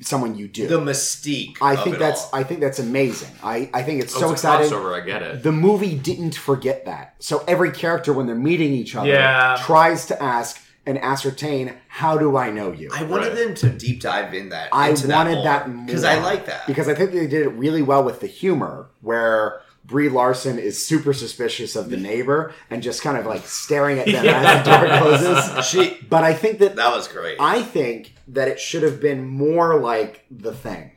someone 0.00 0.34
you 0.34 0.48
do. 0.48 0.66
the 0.66 0.78
mystique. 0.78 1.58
I 1.60 1.74
of 1.74 1.84
think 1.84 1.96
it 1.96 1.98
that's 1.98 2.24
all. 2.24 2.30
I 2.40 2.42
think 2.42 2.60
that's 2.60 2.78
amazing. 2.78 3.28
I, 3.42 3.68
I 3.74 3.82
think 3.82 4.02
it's 4.02 4.16
Oh, 4.16 4.20
so 4.20 4.32
it's 4.32 4.44
a 4.44 4.48
exciting. 4.62 4.70
crossover. 4.70 4.94
I 5.02 5.04
get 5.04 5.20
it. 5.22 5.42
The 5.42 5.52
movie 5.52 5.94
didn't 5.94 6.36
forget 6.36 6.86
that. 6.86 7.16
So 7.18 7.44
every 7.46 7.70
character 7.70 8.14
when 8.14 8.24
they're 8.26 8.34
meeting 8.34 8.72
each 8.72 8.96
other 8.96 9.08
Yeah. 9.10 9.60
tries 9.60 10.06
to 10.06 10.22
ask 10.22 10.58
and 10.86 10.98
ascertain 10.98 11.74
how 11.88 12.16
do 12.16 12.34
I 12.38 12.50
know 12.50 12.72
you? 12.72 12.88
I 12.92 13.02
wanted 13.02 13.28
Right. 13.34 13.36
them 13.36 13.54
to 13.56 13.68
deep 13.68 14.00
dive 14.00 14.32
in 14.32 14.48
that. 14.50 14.70
I 14.72 14.88
into 14.88 15.06
wanted 15.08 15.44
that 15.44 15.68
more 15.68 15.84
because 15.86 16.04
I 16.04 16.18
like 16.18 16.46
that. 16.46 16.66
because 16.66 16.88
I 16.88 16.94
think 16.94 17.12
they 17.12 17.26
did 17.26 17.42
it 17.42 17.50
really 17.50 17.82
well 17.82 18.02
with 18.02 18.20
the 18.20 18.26
humor, 18.26 18.88
where 19.02 19.60
Brie 19.86 20.08
Larson 20.08 20.58
is 20.58 20.84
super 20.84 21.12
suspicious 21.12 21.76
of 21.76 21.90
the 21.90 21.96
neighbor 21.98 22.54
and 22.70 22.82
just 22.82 23.02
kind 23.02 23.18
of 23.18 23.26
like 23.26 23.44
staring 23.44 23.98
at 23.98 24.06
them 24.12 24.24
as 24.26 24.64
the 24.64 24.70
door 24.70 24.98
closes. 24.98 25.66
she 25.68 25.98
But 26.08 26.24
I 26.24 26.32
think 26.32 26.58
that 26.60 26.76
that 26.76 26.90
was 26.94 27.06
great. 27.08 27.36
I 27.38 27.62
think 27.62 28.14
that 28.28 28.48
it 28.48 28.58
should 28.58 28.82
have 28.82 29.00
been 29.00 29.26
more 29.26 29.78
like 29.78 30.24
the 30.30 30.54
thing, 30.54 30.92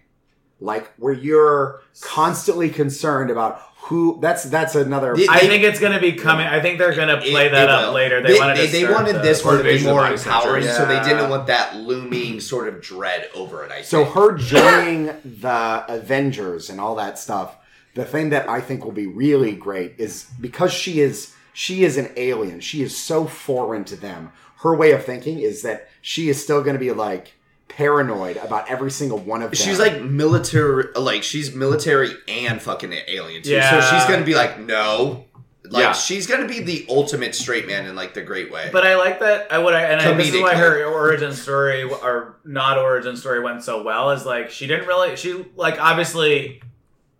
like 0.61 0.91
where 0.95 1.13
you're 1.13 1.81
constantly 2.01 2.69
concerned 2.69 3.29
about 3.29 3.61
who. 3.81 4.19
That's 4.21 4.43
that's 4.45 4.75
another. 4.75 5.13
The- 5.15 5.27
I 5.29 5.39
think 5.39 5.63
it's 5.63 5.81
gonna 5.81 5.99
be 5.99 6.13
coming. 6.13 6.47
I 6.47 6.61
think 6.61 6.79
they're 6.79 6.95
gonna 6.95 7.17
play 7.19 7.47
it 7.47 7.51
that 7.51 7.67
up 7.69 7.87
will. 7.87 7.93
later. 7.93 8.21
They, 8.23 8.39
wanted 8.39 8.55
to 8.55 8.67
they, 8.71 8.85
wanted 8.89 9.21
this 9.21 9.43
one 9.43 9.57
to 9.57 9.63
be 9.63 9.83
more 9.83 9.99
Body 10.01 10.15
empowering, 10.15 10.63
Snatchers. 10.63 10.77
so 10.77 10.85
they 10.85 11.03
didn't 11.03 11.29
want 11.29 11.47
that 11.47 11.75
looming 11.75 12.39
sort 12.39 12.69
of 12.69 12.81
dread 12.81 13.29
over 13.35 13.65
it. 13.65 13.71
I 13.71 13.75
think. 13.75 13.87
So 13.87 14.05
her 14.05 14.37
joining 14.37 15.07
the 15.25 15.83
Avengers 15.89 16.69
and 16.69 16.79
all 16.79 16.95
that 16.95 17.19
stuff. 17.19 17.57
The 17.97 18.05
thing 18.05 18.29
that 18.29 18.47
I 18.47 18.61
think 18.61 18.85
will 18.85 18.91
be 18.91 19.07
really 19.07 19.53
great 19.53 19.95
is 19.97 20.27
because 20.39 20.71
she 20.71 20.99
is 21.01 21.33
she 21.53 21.83
is 21.83 21.97
an 21.97 22.09
alien. 22.15 22.59
She 22.59 22.81
is 22.83 22.95
so 22.95 23.25
foreign 23.25 23.83
to 23.85 23.95
them. 23.95 24.31
her 24.61 24.75
way 24.75 24.91
of 24.91 25.03
thinking 25.03 25.39
is 25.39 25.61
that 25.63 25.89
she 26.01 26.29
is 26.29 26.41
still 26.41 26.61
going 26.63 26.75
to 26.75 26.79
be 26.79 26.91
like 26.91 27.33
paranoid 27.67 28.37
about 28.37 28.69
every 28.69 28.89
single 28.91 29.17
one 29.19 29.41
of 29.41 29.51
them. 29.51 29.55
She's 29.55 29.79
like 29.79 30.01
military, 30.01 30.85
like 30.95 31.23
she's 31.23 31.53
military 31.53 32.11
and 32.27 32.61
fucking 32.61 32.93
alien 33.07 33.41
too. 33.43 33.51
Yeah. 33.51 33.69
So 33.81 33.95
she's 33.97 34.05
gonna 34.09 34.25
be 34.25 34.33
like, 34.35 34.59
no, 34.59 35.25
like 35.69 35.81
Yeah. 35.83 35.91
she's 35.93 36.25
gonna 36.27 36.47
be 36.47 36.59
the 36.61 36.85
ultimate 36.89 37.35
straight 37.35 37.67
man 37.67 37.85
in 37.85 37.95
like 37.95 38.13
the 38.13 38.21
great 38.21 38.51
way. 38.51 38.69
But 38.71 38.85
I 38.87 38.95
like 38.95 39.19
that. 39.19 39.51
I 39.51 39.57
would, 39.59 39.73
I, 39.73 39.81
and 39.83 40.01
I, 40.01 40.13
this 40.13 40.33
is 40.33 40.41
why 40.41 40.55
her 40.55 40.85
origin 40.85 41.33
story 41.33 41.83
or 41.83 42.37
not 42.45 42.77
origin 42.77 43.17
story 43.17 43.41
went 43.41 43.63
so 43.63 43.83
well. 43.83 44.11
Is 44.11 44.25
like 44.25 44.49
she 44.49 44.65
didn't 44.65 44.87
really, 44.87 45.15
she 45.15 45.45
like 45.55 45.79
obviously 45.79 46.61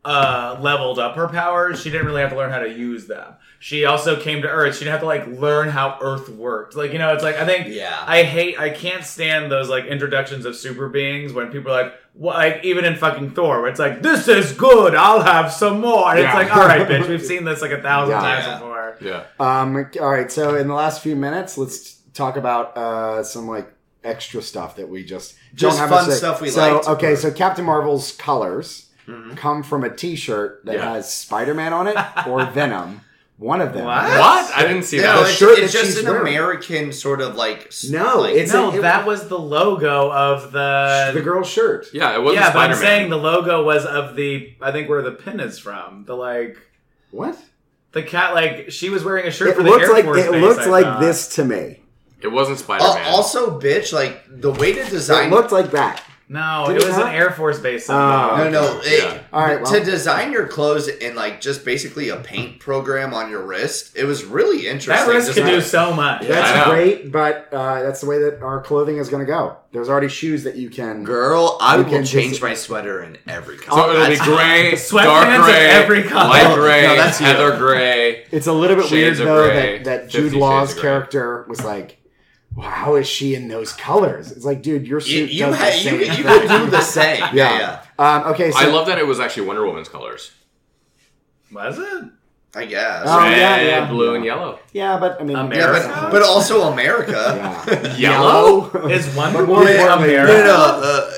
uh 0.07 0.57
leveled 0.61 0.99
up 0.99 1.15
her 1.15 1.27
powers. 1.27 1.81
She 1.81 1.89
didn't 1.89 2.07
really 2.07 2.21
have 2.21 2.29
to 2.31 2.37
learn 2.37 2.49
how 2.51 2.59
to 2.59 2.69
use 2.69 3.07
them. 3.07 3.33
She 3.59 3.85
also 3.85 4.19
came 4.19 4.41
to 4.43 4.47
Earth. 4.47 4.75
She 4.75 4.81
didn't 4.85 4.91
have 4.93 4.99
to 5.01 5.05
like 5.07 5.27
learn 5.27 5.67
how 5.69 5.97
Earth 6.01 6.29
worked. 6.29 6.75
Like 6.75 6.93
you 6.93 6.99
know, 6.99 7.13
it's 7.13 7.23
like 7.23 7.35
I 7.35 7.45
think 7.45 7.67
Yeah. 7.67 7.97
I 8.05 8.23
hate, 8.23 8.59
I 8.59 8.69
can't 8.69 9.03
stand 9.03 9.51
those 9.51 9.67
like 9.67 9.85
introductions 9.85 10.45
of 10.45 10.55
super 10.55 10.87
beings 10.89 11.33
when 11.33 11.51
people 11.51 11.71
are 11.73 11.83
like, 11.83 11.93
well, 12.13 12.35
like 12.35 12.63
even 12.63 12.85
in 12.85 12.95
fucking 12.95 13.31
Thor, 13.31 13.61
where 13.61 13.69
it's 13.69 13.79
like, 13.79 14.01
this 14.01 14.27
is 14.27 14.53
good. 14.53 14.95
I'll 14.95 15.21
have 15.21 15.51
some 15.51 15.81
more. 15.81 16.09
And 16.11 16.19
Yeah. 16.19 16.25
it's 16.39 16.49
like, 16.49 16.55
all 16.57 16.65
right, 16.67 16.87
bitch, 16.87 17.07
we've 17.09 17.21
seen 17.25 17.43
this 17.43 17.61
like 17.61 17.71
a 17.71 17.81
thousand 17.81 18.15
Yeah. 18.15 18.21
times 18.21 18.45
Yeah. 18.45 18.53
before. 18.59 18.97
Yeah. 19.01 19.23
Um, 19.39 19.89
all 19.99 20.09
right, 20.11 20.31
so 20.31 20.55
in 20.55 20.67
the 20.67 20.73
last 20.73 21.01
few 21.03 21.15
minutes, 21.15 21.57
let's 21.57 21.95
talk 22.13 22.37
about 22.37 22.75
uh, 22.77 23.23
some 23.23 23.47
like 23.47 23.71
extra 24.03 24.41
stuff 24.41 24.77
that 24.77 24.87
we 24.89 25.03
just 25.03 25.35
Just 25.53 25.77
don't 25.77 25.89
have 25.89 25.89
fun 25.99 26.05
to 26.09 26.15
stuff 26.15 26.41
we 26.41 26.49
so, 26.49 26.73
liked. 26.75 26.87
Okay, 26.87 27.15
so 27.15 27.29
Captain 27.31 27.65
Marvel's 27.65 28.11
colors 28.13 28.86
Mhm. 29.07 29.37
come 29.37 29.63
from 29.63 29.83
a 29.83 29.89
T-shirt 29.89 30.65
that 30.65 30.75
Yeah. 30.75 30.93
has 30.93 31.13
Spider-Man 31.13 31.73
on 31.73 31.87
it 31.87 31.95
or 32.27 32.43
Venom. 32.51 33.01
One 33.39 33.61
of 33.61 33.71
them. 33.73 33.85
What? 33.85 34.03
What? 34.03 34.51
I 34.55 34.63
didn't 34.63 34.81
see 34.83 34.97
no, 34.97 35.03
that. 35.03 35.15
The 35.17 35.29
it's, 35.29 35.31
shirt 35.37 35.59
it's 35.59 35.71
that 35.73 35.79
just 35.83 35.95
she's 35.97 36.03
an 36.03 36.11
wearing. 36.11 36.21
American 36.27 36.91
sort 36.91 37.21
of 37.21 37.35
like 37.35 37.71
No, 37.87 38.21
like, 38.21 38.33
it's 38.35 38.51
no, 38.51 38.71
a- 38.71 38.77
it- 38.77 38.81
that 38.81 39.05
was 39.05 39.27
the 39.27 39.37
logo 39.37 40.11
of 40.11 40.51
the. 40.51 41.11
the 41.13 41.21
girl's 41.21 41.47
shirt. 41.47 41.85
Yeah, 41.93 42.15
it 42.15 42.21
wasn't 42.23 42.41
yeah, 42.45 42.51
but 42.53 42.71
I'm 42.71 42.75
saying 42.75 43.11
the 43.11 43.17
logo 43.17 43.63
was 43.63 43.85
of 43.85 44.15
the. 44.15 44.55
I 44.59 44.71
think 44.71 44.89
where 44.89 45.03
the 45.03 45.11
pin 45.11 45.39
is 45.39 45.59
from. 45.59 46.05
The 46.05 46.15
like 46.15 46.57
What? 47.11 47.37
the 47.91 48.01
cat. 48.01 48.33
Like 48.33 48.71
she 48.71 48.89
was 48.89 49.03
wearing 49.05 49.27
a 49.27 49.31
shirt 49.31 49.49
It 49.49 49.55
for 49.57 49.61
the 49.63 49.69
looks 49.69 49.83
Air 49.83 49.93
like 49.93 50.05
Force 50.05 50.17
it 50.19 50.31
Base, 50.31 50.41
looks 50.41 50.65
I 50.65 50.69
like 50.71 50.85
thought. 50.85 50.99
this 51.01 51.27
to 51.35 51.45
me. 51.45 51.81
it 52.21 52.29
wasn't 52.29 52.57
Spider-Man. 52.57 53.05
also, 53.05 53.59
bitch, 53.59 53.93
like 53.93 54.23
the 54.27 54.49
way 54.51 54.73
to 54.73 54.79
It 54.81 54.89
design. 54.89 55.29
looked 55.29 55.51
like 55.51 55.69
that. 55.71 56.01
No, 56.29 56.65
Did 56.67 56.75
it 56.77 56.83
it 56.83 56.87
was 56.87 56.97
not? 56.97 57.07
an 57.09 57.15
Air 57.15 57.31
Force 57.31 57.57
Base. 57.59 57.85
symbol. 57.85 58.01
Oh. 58.01 58.35
no, 58.37 58.49
no. 58.49 58.81
it- 58.83 58.99
Yeah. 59.03 59.19
All 59.31 59.41
right, 59.41 59.61
well- 59.61 59.71
to 59.71 59.79
design 59.83 60.33
your 60.33 60.45
clothes 60.45 60.89
in 60.89 61.15
like 61.15 61.39
just 61.39 61.63
basically 61.63 62.09
a 62.09 62.17
paint 62.17 62.59
program 62.59 63.13
on 63.13 63.29
your 63.29 63.41
wrist, 63.43 63.91
it 63.95 64.03
was 64.03 64.25
really 64.25 64.67
interesting. 64.67 65.05
that 65.07 65.07
wrist 65.13 65.27
Just 65.27 65.37
could 65.39 65.45
do 65.47 65.61
so 65.61 65.93
much. 65.93 66.23
I 66.23 66.27
That's 66.27 66.67
know. 66.67 66.73
great, 66.73 67.11
but 67.13 67.47
uh, 67.53 67.81
that's 67.83 68.01
the 68.01 68.07
way 68.07 68.19
that 68.19 68.41
our 68.41 68.61
clothing 68.61 68.97
is 68.97 69.07
going 69.07 69.25
to 69.25 69.31
go. 69.31 69.55
There's 69.71 69.89
already 69.89 70.07
shoes 70.09 70.43
that 70.43 70.55
you 70.55 70.69
can. 70.69 71.03
Girl, 71.03 71.57
I 71.61 71.77
will 71.77 71.83
can 71.85 72.03
change 72.03 72.31
just- 72.31 72.41
my 72.41 72.53
sweater 72.55 73.03
in 73.03 73.17
every 73.27 73.57
color. 73.57 73.93
So 73.93 73.93
color. 73.93 74.11
it'll 74.11 74.25
be 74.25 74.31
gray, 74.35 74.71
Sweatpants 74.75 75.03
dark 75.03 75.45
gray, 75.45 75.65
every 75.69 76.03
color. 76.03 76.29
light 76.29 76.43
No, 76.43 76.55
gray, 76.55 76.87
no, 76.87 76.95
that's 76.95 77.19
you. 77.21 77.25
heather 77.27 77.57
gray. 77.57 78.25
It's 78.31 78.47
a 78.47 78.53
little 78.53 78.75
bit 78.75 78.89
weird 78.91 79.13
of 79.13 79.25
though 79.25 79.47
gray, 79.47 79.77
that, 79.79 79.83
that 79.85 80.09
Jude 80.09 80.33
Law's 80.33 80.73
character 80.73 81.45
was 81.47 81.63
like, 81.63 81.91
"Wow, 81.91 81.96
how 82.61 82.95
is 82.95 83.07
she 83.07 83.35
in 83.35 83.47
those 83.47 83.71
colors?" 83.73 84.31
It's 84.31 84.45
like, 84.45 84.61
dude, 84.61 84.87
your 84.87 84.99
suit 84.99 85.29
you, 85.31 85.45
does 85.45 85.55
ha- 85.57 85.65
the 85.65 85.71
same. 85.71 85.99
you 85.99 86.23
can 86.23 86.65
do 86.65 86.69
the 86.71 86.81
same. 86.81 87.19
Yeah, 87.21 87.29
yeah. 87.33 87.59
yeah. 87.59 87.81
Um, 87.99 88.31
okay, 88.33 88.51
so 88.51 88.59
I 88.59 88.65
love 88.65 88.87
that 88.87 88.97
it 88.99 89.05
was 89.07 89.19
actually 89.19 89.47
Wonder 89.47 89.65
Woman's 89.65 89.89
colors: 89.89 90.31
Was 91.51 91.77
it? 91.79 92.03
I 92.55 92.65
guess. 92.65 93.03
Oh, 93.05 93.19
red, 93.19 93.37
yeah, 93.37 93.61
yeah. 93.61 93.89
blue, 93.89 94.09
Yeah. 94.11 94.15
and 94.15 94.25
yellow. 94.25 94.59
yeah, 94.71 94.97
but 94.97 95.19
I 95.21 95.23
mean, 95.23 95.37
yeah, 95.37 95.43
America? 95.45 95.87
but, 96.03 96.11
but 96.11 96.23
also 96.23 96.71
America. 96.71 97.11
yeah. 97.67 97.95
Yellow? 97.97 98.87
Is 98.89 99.13
Wonder 99.15 99.45
Woman 99.45 99.67
importantly- 99.67 99.85
No, 99.85 99.95
America? 100.23 100.43
no, 100.45 100.81
uh, 100.83 101.11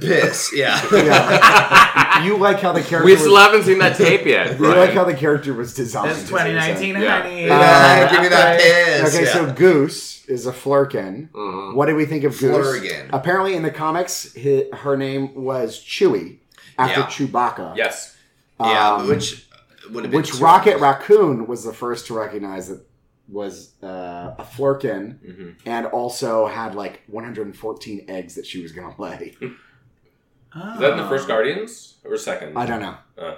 piss. 0.00 0.50
Yeah. 0.54 0.80
Yeah. 0.92 2.24
you 2.24 2.36
like 2.36 2.60
how 2.60 2.72
the 2.72 2.80
character 2.80 3.04
We 3.04 3.12
was, 3.12 3.20
still 3.20 3.36
haven't 3.36 3.64
seen 3.64 3.78
that 3.78 3.96
tape 3.96 4.24
yet. 4.26 4.58
you 4.58 4.66
like 4.68 4.92
how 4.92 5.04
the 5.04 5.14
character 5.14 5.52
was 5.52 5.74
designed. 5.74 6.10
It's 6.12 6.28
2019, 6.28 6.96
Yeah. 7.00 7.22
honey. 7.22 7.46
Yeah, 7.46 8.10
give 8.10 8.22
me 8.22 8.28
that 8.28 8.60
piss. 8.60 9.14
Okay, 9.14 9.24
yeah. 9.24 9.32
so 9.32 9.52
Goose 9.52 10.24
is 10.26 10.46
a 10.46 10.52
flerken. 10.52 11.28
Mhm. 11.30 11.74
What 11.74 11.86
do 11.86 11.96
we 11.96 12.06
think 12.06 12.24
of 12.24 12.38
Goose? 12.38 12.50
Flurgan. 12.66 13.10
Apparently, 13.12 13.54
in 13.54 13.62
the 13.62 13.70
comics, 13.70 14.34
hi 14.40 14.64
her 14.72 14.96
name 14.96 15.34
was 15.34 15.78
Chewie 15.78 16.38
after 16.78 17.00
Yeah. 17.00 17.06
Chewbacca. 17.06 17.76
Yes. 17.76 18.16
yeah, 18.60 18.94
Um, 18.94 19.08
which 19.08 19.46
would 19.90 20.04
have 20.04 20.10
been 20.10 20.20
which 20.20 20.32
too- 20.32 20.42
Rocket 20.44 20.78
Raccoon 20.78 21.46
was 21.46 21.64
the 21.64 21.72
first 21.74 22.06
to 22.06 22.14
recognize 22.14 22.68
that 22.68 22.80
was 23.28 23.70
uh, 23.82 24.34
a 24.38 24.44
flerken, 24.56 25.18
hmm 25.24 25.50
and 25.66 25.86
also 25.86 26.46
had 26.46 26.74
like 26.74 27.00
114 27.06 28.04
eggs 28.08 28.34
that 28.34 28.46
she 28.46 28.62
was 28.62 28.70
going 28.72 28.86
to 28.94 29.54
lay. 30.54 30.72
Is 30.74 30.80
that 30.80 30.92
in 30.92 30.98
the 30.98 31.08
first 31.08 31.24
ah. 31.24 31.28
Guardians 31.28 31.94
or 32.04 32.16
second? 32.16 32.56
I 32.56 32.66
don't 32.66 32.80
know. 32.80 32.96
Uh. 33.18 33.36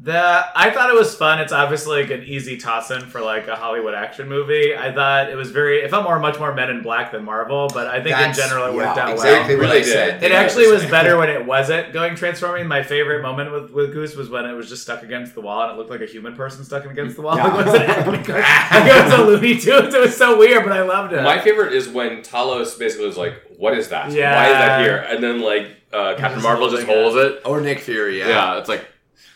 The 0.00 0.46
I 0.56 0.70
thought 0.70 0.90
it 0.90 0.96
was 0.96 1.14
fun. 1.14 1.38
It's 1.38 1.52
obviously 1.52 2.02
like 2.02 2.10
an 2.10 2.24
easy 2.24 2.56
toss 2.56 2.90
in 2.90 3.02
for 3.02 3.20
like 3.20 3.46
a 3.46 3.54
Hollywood 3.54 3.94
action 3.94 4.28
movie. 4.28 4.74
I 4.74 4.92
thought 4.92 5.30
it 5.30 5.36
was 5.36 5.52
very. 5.52 5.80
It 5.80 5.90
felt 5.90 6.02
more 6.02 6.18
much 6.18 6.40
more 6.40 6.52
Men 6.52 6.70
in 6.70 6.82
Black 6.82 7.12
than 7.12 7.24
Marvel, 7.24 7.68
but 7.72 7.86
I 7.86 8.02
think 8.02 8.16
That's- 8.16 8.36
in 8.36 8.42
general 8.42 8.66
it 8.66 8.74
worked 8.74 8.96
yeah, 8.96 9.04
out 9.04 9.12
Exactly 9.12 9.54
well. 9.54 9.68
what 9.68 9.74
Really 9.74 9.92
I 9.92 10.10
did. 10.10 10.22
It 10.24 10.32
actually 10.32 10.66
was 10.72 10.84
better 10.90 11.16
when 11.18 11.28
it 11.30 11.46
wasn't 11.46 11.92
going 11.92 12.16
transforming. 12.16 12.66
My 12.66 12.82
favorite 12.82 13.22
moment 13.22 13.52
with, 13.52 13.70
with 13.70 13.92
Goose 13.92 14.16
was 14.16 14.28
when 14.28 14.44
it 14.44 14.54
was 14.54 14.68
just 14.68 14.82
stuck 14.82 15.04
against 15.04 15.34
the 15.34 15.40
wall 15.40 15.62
and 15.62 15.72
it 15.72 15.78
looked 15.78 15.90
like 15.90 16.00
a 16.00 16.06
human 16.06 16.34
person 16.34 16.64
stuck 16.64 16.84
against 16.84 17.14
the 17.14 17.22
wall. 17.22 17.36
Yeah. 17.36 17.46
Like, 17.46 17.66
it 17.66 17.70
was 17.70 17.74
an 17.80 17.86
like 17.86 18.28
it 18.28 19.04
was 19.04 19.12
a 19.12 19.24
Looney 19.24 19.58
Tunes. 19.60 19.94
It 19.94 20.00
was 20.00 20.16
so 20.16 20.36
weird, 20.36 20.64
but 20.64 20.72
I 20.72 20.82
loved 20.82 21.12
it. 21.12 21.22
My 21.22 21.38
favorite 21.38 21.74
is 21.74 21.88
when 21.88 22.22
Talos 22.22 22.76
basically 22.76 23.06
was 23.06 23.18
like, 23.18 23.34
"What 23.56 23.78
is 23.78 23.90
that? 23.90 24.10
Yeah. 24.10 24.34
Why 24.34 24.46
is 24.46 24.52
that 24.54 24.80
here?" 24.80 24.96
And 24.96 25.22
then 25.22 25.40
like 25.42 25.76
uh, 25.92 26.14
Captain 26.16 26.38
Just 26.38 26.42
Marvel 26.42 26.70
just 26.70 26.86
holds 26.86 27.16
it. 27.16 27.42
Or 27.44 27.60
Nick 27.60 27.80
Fury, 27.80 28.18
yeah. 28.18 28.28
Yeah. 28.28 28.58
it's 28.58 28.68
like 28.68 28.86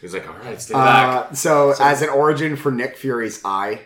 he's 0.00 0.14
like, 0.14 0.28
all 0.28 0.34
right, 0.36 0.60
stay 0.60 0.74
back. 0.74 1.30
Uh, 1.30 1.34
so, 1.34 1.74
as 1.80 2.02
an 2.02 2.08
origin 2.10 2.56
for 2.56 2.70
Nick 2.72 2.96
Fury's 2.96 3.40
eye, 3.44 3.80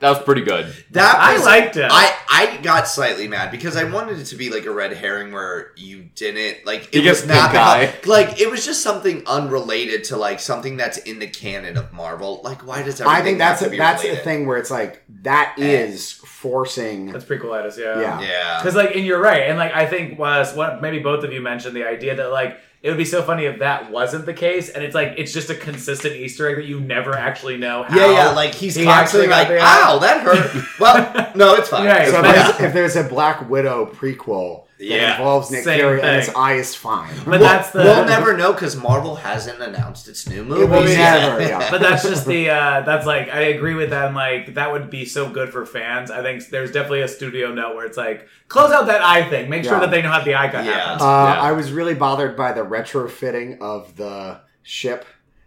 That 0.00 0.10
was 0.10 0.22
pretty 0.22 0.42
good. 0.42 0.72
That 0.92 1.16
I 1.16 1.34
was- 1.34 1.44
liked 1.44 1.76
it. 1.76 1.88
I, 1.90 2.12
I 2.28 2.56
got 2.62 2.88
slightly 2.88 3.28
mad 3.28 3.50
because 3.50 3.76
I 3.76 3.84
wanted 3.84 4.18
it 4.18 4.24
to 4.26 4.36
be 4.36 4.50
like 4.50 4.64
a 4.66 4.70
red 4.72 4.92
herring 4.92 5.32
where 5.32 5.70
you 5.76 6.08
didn't 6.16 6.66
like 6.66 6.88
it 6.88 6.94
He 6.94 7.02
gets 7.02 7.20
was 7.22 7.28
not 7.28 7.52
pink 7.52 7.62
eye. 7.62 7.94
like 8.06 8.40
it 8.40 8.50
was 8.50 8.64
just 8.66 8.82
something 8.82 9.22
unrelated 9.26 10.04
to 10.04 10.16
like 10.16 10.40
something 10.40 10.76
that's 10.76 10.98
in 10.98 11.20
the 11.20 11.28
canon 11.28 11.76
of 11.76 11.92
Marvel. 11.92 12.40
Like 12.42 12.66
why 12.66 12.82
does 12.82 13.00
everything 13.00 13.20
I 13.20 13.22
think 13.24 13.38
that's 13.38 13.60
have 13.60 13.68
a, 13.68 13.70
to 13.70 13.70
be 13.70 13.78
that's 13.78 14.02
the 14.02 14.16
thing 14.16 14.46
where 14.46 14.58
it's 14.58 14.70
like 14.70 15.02
that 15.22 15.54
is 15.58 16.20
forcing. 16.44 17.06
That's 17.10 17.24
prequelitis, 17.24 17.78
yeah. 17.78 17.98
Yeah. 18.00 18.20
Yeah. 18.20 18.58
Because 18.60 18.74
like, 18.74 18.94
and 18.94 19.04
you're 19.04 19.20
right, 19.20 19.44
and 19.48 19.58
like 19.58 19.72
I 19.74 19.86
think 19.86 20.18
was 20.18 20.54
what 20.54 20.82
maybe 20.82 20.98
both 20.98 21.24
of 21.24 21.32
you 21.32 21.40
mentioned 21.40 21.74
the 21.74 21.84
idea 21.88 22.14
that 22.16 22.30
like 22.30 22.58
it 22.82 22.90
would 22.90 22.98
be 22.98 23.06
so 23.06 23.22
funny 23.22 23.46
if 23.46 23.60
that 23.60 23.90
wasn't 23.90 24.26
the 24.26 24.34
case, 24.34 24.68
and 24.68 24.84
it's 24.84 24.94
like 24.94 25.14
it's 25.16 25.32
just 25.32 25.48
a 25.48 25.54
consistent 25.54 26.14
Easter 26.16 26.46
egg 26.46 26.56
that 26.56 26.66
you 26.66 26.80
never 26.80 27.14
actually 27.16 27.56
know 27.56 27.82
how. 27.82 27.96
Yeah, 27.96 28.12
yeah, 28.12 28.30
like 28.32 28.54
he's 28.54 28.74
he 28.74 28.84
constantly 28.84 29.32
actually 29.32 29.56
like, 29.56 29.62
got 29.64 29.90
the 29.90 29.94
"Ow, 29.94 29.98
that 30.00 30.20
hurt." 30.22 30.64
well, 30.80 31.32
no, 31.34 31.54
it's 31.54 31.70
fine. 31.70 31.86
Right. 31.86 32.08
So 32.08 32.16
if 32.18 32.22
But- 32.22 32.32
there's, 32.34 32.60
if 32.60 32.72
there's 32.74 32.96
a 32.96 33.04
Black 33.08 33.48
Widow 33.48 33.86
prequel 33.86 34.64
that 34.73 34.73
Yeah. 34.84 35.16
involves 35.16 35.50
Nick 35.50 35.64
Same 35.64 35.78
Fury 35.78 36.00
and 36.02 36.16
his 36.16 36.26
thing. 36.26 36.34
eye 36.36 36.54
is 36.54 36.74
fine, 36.74 37.14
But 37.18 37.26
We'll, 37.26 37.38
that's 37.40 37.70
the 37.70 37.80
we'll 37.80 38.04
never 38.04 38.36
know 38.36 38.52
because 38.52 38.76
Marvel 38.76 39.16
hasn't 39.16 39.60
announced 39.60 40.08
its 40.08 40.28
new 40.28 40.44
movie. 40.44 40.62
it 40.62 40.68
will 40.70 40.88
yeah. 40.88 41.14
never. 41.18 41.40
Yeah. 41.42 41.68
but 41.70 41.80
that's 41.80 42.02
just 42.02 42.26
the 42.26 42.50
uh 42.50 42.80
that's 42.82 43.06
like 43.06 43.28
I 43.28 43.40
agree 43.54 43.74
with 43.74 43.90
that 43.90 44.06
and 44.06 44.14
like 44.14 44.54
that 44.54 44.72
would 44.72 44.90
be 44.90 45.04
so 45.04 45.28
good 45.28 45.50
for 45.50 45.64
fans. 45.66 46.10
I 46.10 46.22
think 46.22 46.46
there's 46.48 46.72
definitely 46.72 47.02
a 47.02 47.08
studio 47.08 47.52
note 47.52 47.74
where 47.76 47.86
it's 47.86 47.96
like 47.96 48.28
close 48.48 48.72
out 48.72 48.86
that 48.86 49.02
eye 49.02 49.28
thing. 49.28 49.48
Make 49.50 49.64
sure 49.64 49.74
Yeah. 49.74 49.80
that 49.80 49.90
they 49.90 50.02
know 50.02 50.10
how 50.10 50.22
the 50.22 50.34
eye 50.34 50.48
cut 50.48 50.64
Yeah. 50.64 50.72
happens. 50.72 51.02
Uh, 51.02 51.04
Yeah. 51.04 51.40
I 51.42 51.52
was 51.52 51.72
really 51.72 51.94
bothered 51.94 52.36
by 52.36 52.52
the 52.52 52.62
retrofitting 52.62 53.60
of 53.60 53.96
the 53.96 54.40
ship, 54.62 55.04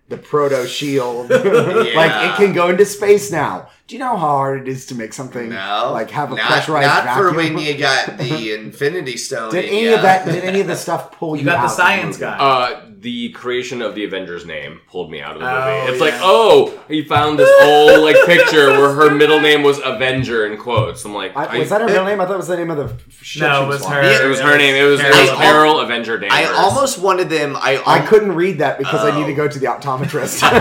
the 0.09 0.17
proto 0.17 0.65
shield. 0.67 1.29
like 1.31 1.41
it 1.43 2.35
can 2.37 2.53
go 2.53 2.69
into 2.69 2.85
space 2.85 3.31
now. 3.31 3.69
Do 3.87 3.95
you 3.95 3.99
know 3.99 4.17
how 4.17 4.17
hard 4.17 4.61
it 4.61 4.67
is 4.67 4.85
to 4.87 4.95
make 4.95 5.13
something 5.13 5.49
No, 5.49 5.91
like 5.93 6.09
have 6.11 6.31
a 6.31 6.35
not, 6.35 6.47
pressurized 6.47 6.87
not 6.87 7.03
vacuum? 7.05 7.29
for 7.31 7.37
when 7.37 7.57
you 7.57 7.77
got 7.77 8.17
the 8.17 8.53
Infinity 8.59 9.17
Stone. 9.17 9.51
did 9.51 9.65
in 9.65 9.71
any 9.71 9.85
ya. 9.89 9.95
of 9.95 10.01
that? 10.01 10.25
Did 10.25 10.43
any 10.43 10.61
of 10.61 10.67
the 10.67 10.75
stuff 10.75 11.11
pull 11.13 11.35
you? 11.35 11.41
You 11.41 11.45
got 11.45 11.53
the 11.53 11.59
out 11.59 11.65
of 11.65 11.71
science 11.71 12.17
guy. 12.17 12.37
Uh, 12.37 12.85
the 12.99 13.29
creation 13.29 13.81
of 13.83 13.93
the 13.93 14.03
Avengers 14.05 14.43
name 14.45 14.81
pulled 14.89 15.11
me 15.11 15.21
out 15.21 15.35
of 15.35 15.41
the 15.41 15.45
movie. 15.45 15.57
Oh, 15.61 15.87
it's 15.87 15.97
yeah. 15.99 16.03
like, 16.05 16.13
oh, 16.17 16.79
he 16.87 17.03
found 17.03 17.37
this 17.37 17.49
old 17.61 18.01
like 18.03 18.15
picture 18.25 18.69
where 18.71 18.91
her 18.93 19.11
middle 19.13 19.39
name 19.39 19.61
was 19.61 19.79
Avenger 19.83 20.47
in 20.47 20.57
quotes. 20.57 21.05
I'm 21.05 21.13
like, 21.13 21.37
I, 21.37 21.45
I- 21.45 21.59
was 21.59 21.69
that 21.69 21.81
her 21.81 21.87
real 21.87 22.03
name? 22.05 22.19
I 22.19 22.25
thought 22.25 22.33
it 22.33 22.37
was 22.37 22.47
the 22.47 22.57
name 22.57 22.71
of 22.71 22.77
the 22.77 23.13
ship 23.23 23.41
No, 23.43 23.65
it 23.65 23.67
was 23.67 23.85
her. 23.85 24.01
Yeah, 24.01 24.25
It 24.25 24.27
was 24.27 24.39
her 24.39 24.57
name. 24.57 24.73
It 24.73 24.83
was, 24.83 24.99
it 24.99 25.03
Carol. 25.03 25.19
was 25.21 25.29
Carol 25.37 25.79
Avenger 25.81 26.17
Danvers. 26.17 26.37
I 26.39 26.45
almost 26.53 26.97
wanted 26.99 27.29
them. 27.29 27.55
I, 27.55 27.81
I 27.85 27.99
couldn't 28.05 28.31
read 28.33 28.57
that 28.59 28.77
because 28.79 29.01
I 29.01 29.11
Oh. 29.15 29.19
need 29.19 29.27
to 29.27 29.33
go 29.35 29.47
to 29.47 29.59
the 29.59 29.67
optometrist. 29.67 30.41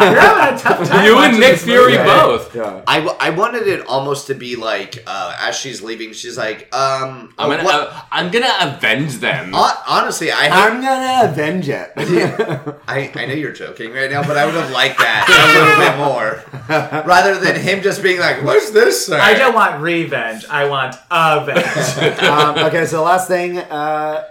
You're 0.00 0.58
tough 0.58 0.88
time. 0.88 1.04
You 1.04 1.18
and 1.18 1.38
Nick 1.38 1.50
this 1.52 1.64
Fury 1.64 1.92
movie. 1.98 2.04
both. 2.04 2.54
yeah. 2.54 2.82
I, 2.86 3.00
w- 3.00 3.16
I 3.20 3.30
wanted 3.30 3.66
it 3.68 3.86
almost 3.86 4.26
to 4.28 4.34
be 4.34 4.56
like 4.56 5.02
uh, 5.06 5.36
as 5.40 5.56
she's 5.56 5.82
leaving, 5.82 6.12
she's 6.12 6.38
like, 6.38 6.74
um, 6.74 7.34
I'm 7.38 7.50
uh, 7.50 7.56
gonna, 7.56 7.68
uh, 7.68 8.00
I'm 8.10 8.30
gonna 8.30 8.52
avenge 8.60 9.16
them. 9.18 9.52
hon- 9.52 9.76
honestly, 9.86 10.30
I 10.32 10.44
have, 10.44 10.72
I'm 10.72 10.80
gonna 10.80 11.30
avenge 11.32 11.68
it. 11.68 11.83
It. 11.96 12.76
I, 12.88 13.12
I 13.14 13.26
know 13.26 13.34
you're 13.34 13.52
joking 13.52 13.92
right 13.92 14.10
now, 14.10 14.22
but 14.22 14.36
I 14.36 14.44
would 14.44 14.54
have 14.54 14.70
liked 14.70 14.98
that 14.98 15.26
a 15.28 15.58
little 15.58 15.78
bit 15.78 15.96
more. 15.98 17.04
Rather 17.06 17.38
than 17.38 17.60
him 17.60 17.82
just 17.82 18.02
being 18.02 18.20
like, 18.20 18.42
what's 18.42 18.70
this 18.70 19.06
say? 19.06 19.18
I 19.18 19.34
don't 19.34 19.54
want 19.54 19.80
revenge. 19.80 20.44
I 20.46 20.66
want 20.66 20.96
avenge. 21.10 22.18
um, 22.22 22.58
okay, 22.66 22.86
so 22.86 22.96
the 22.96 23.02
last 23.02 23.28
thing, 23.28 23.58
uh, 23.58 24.24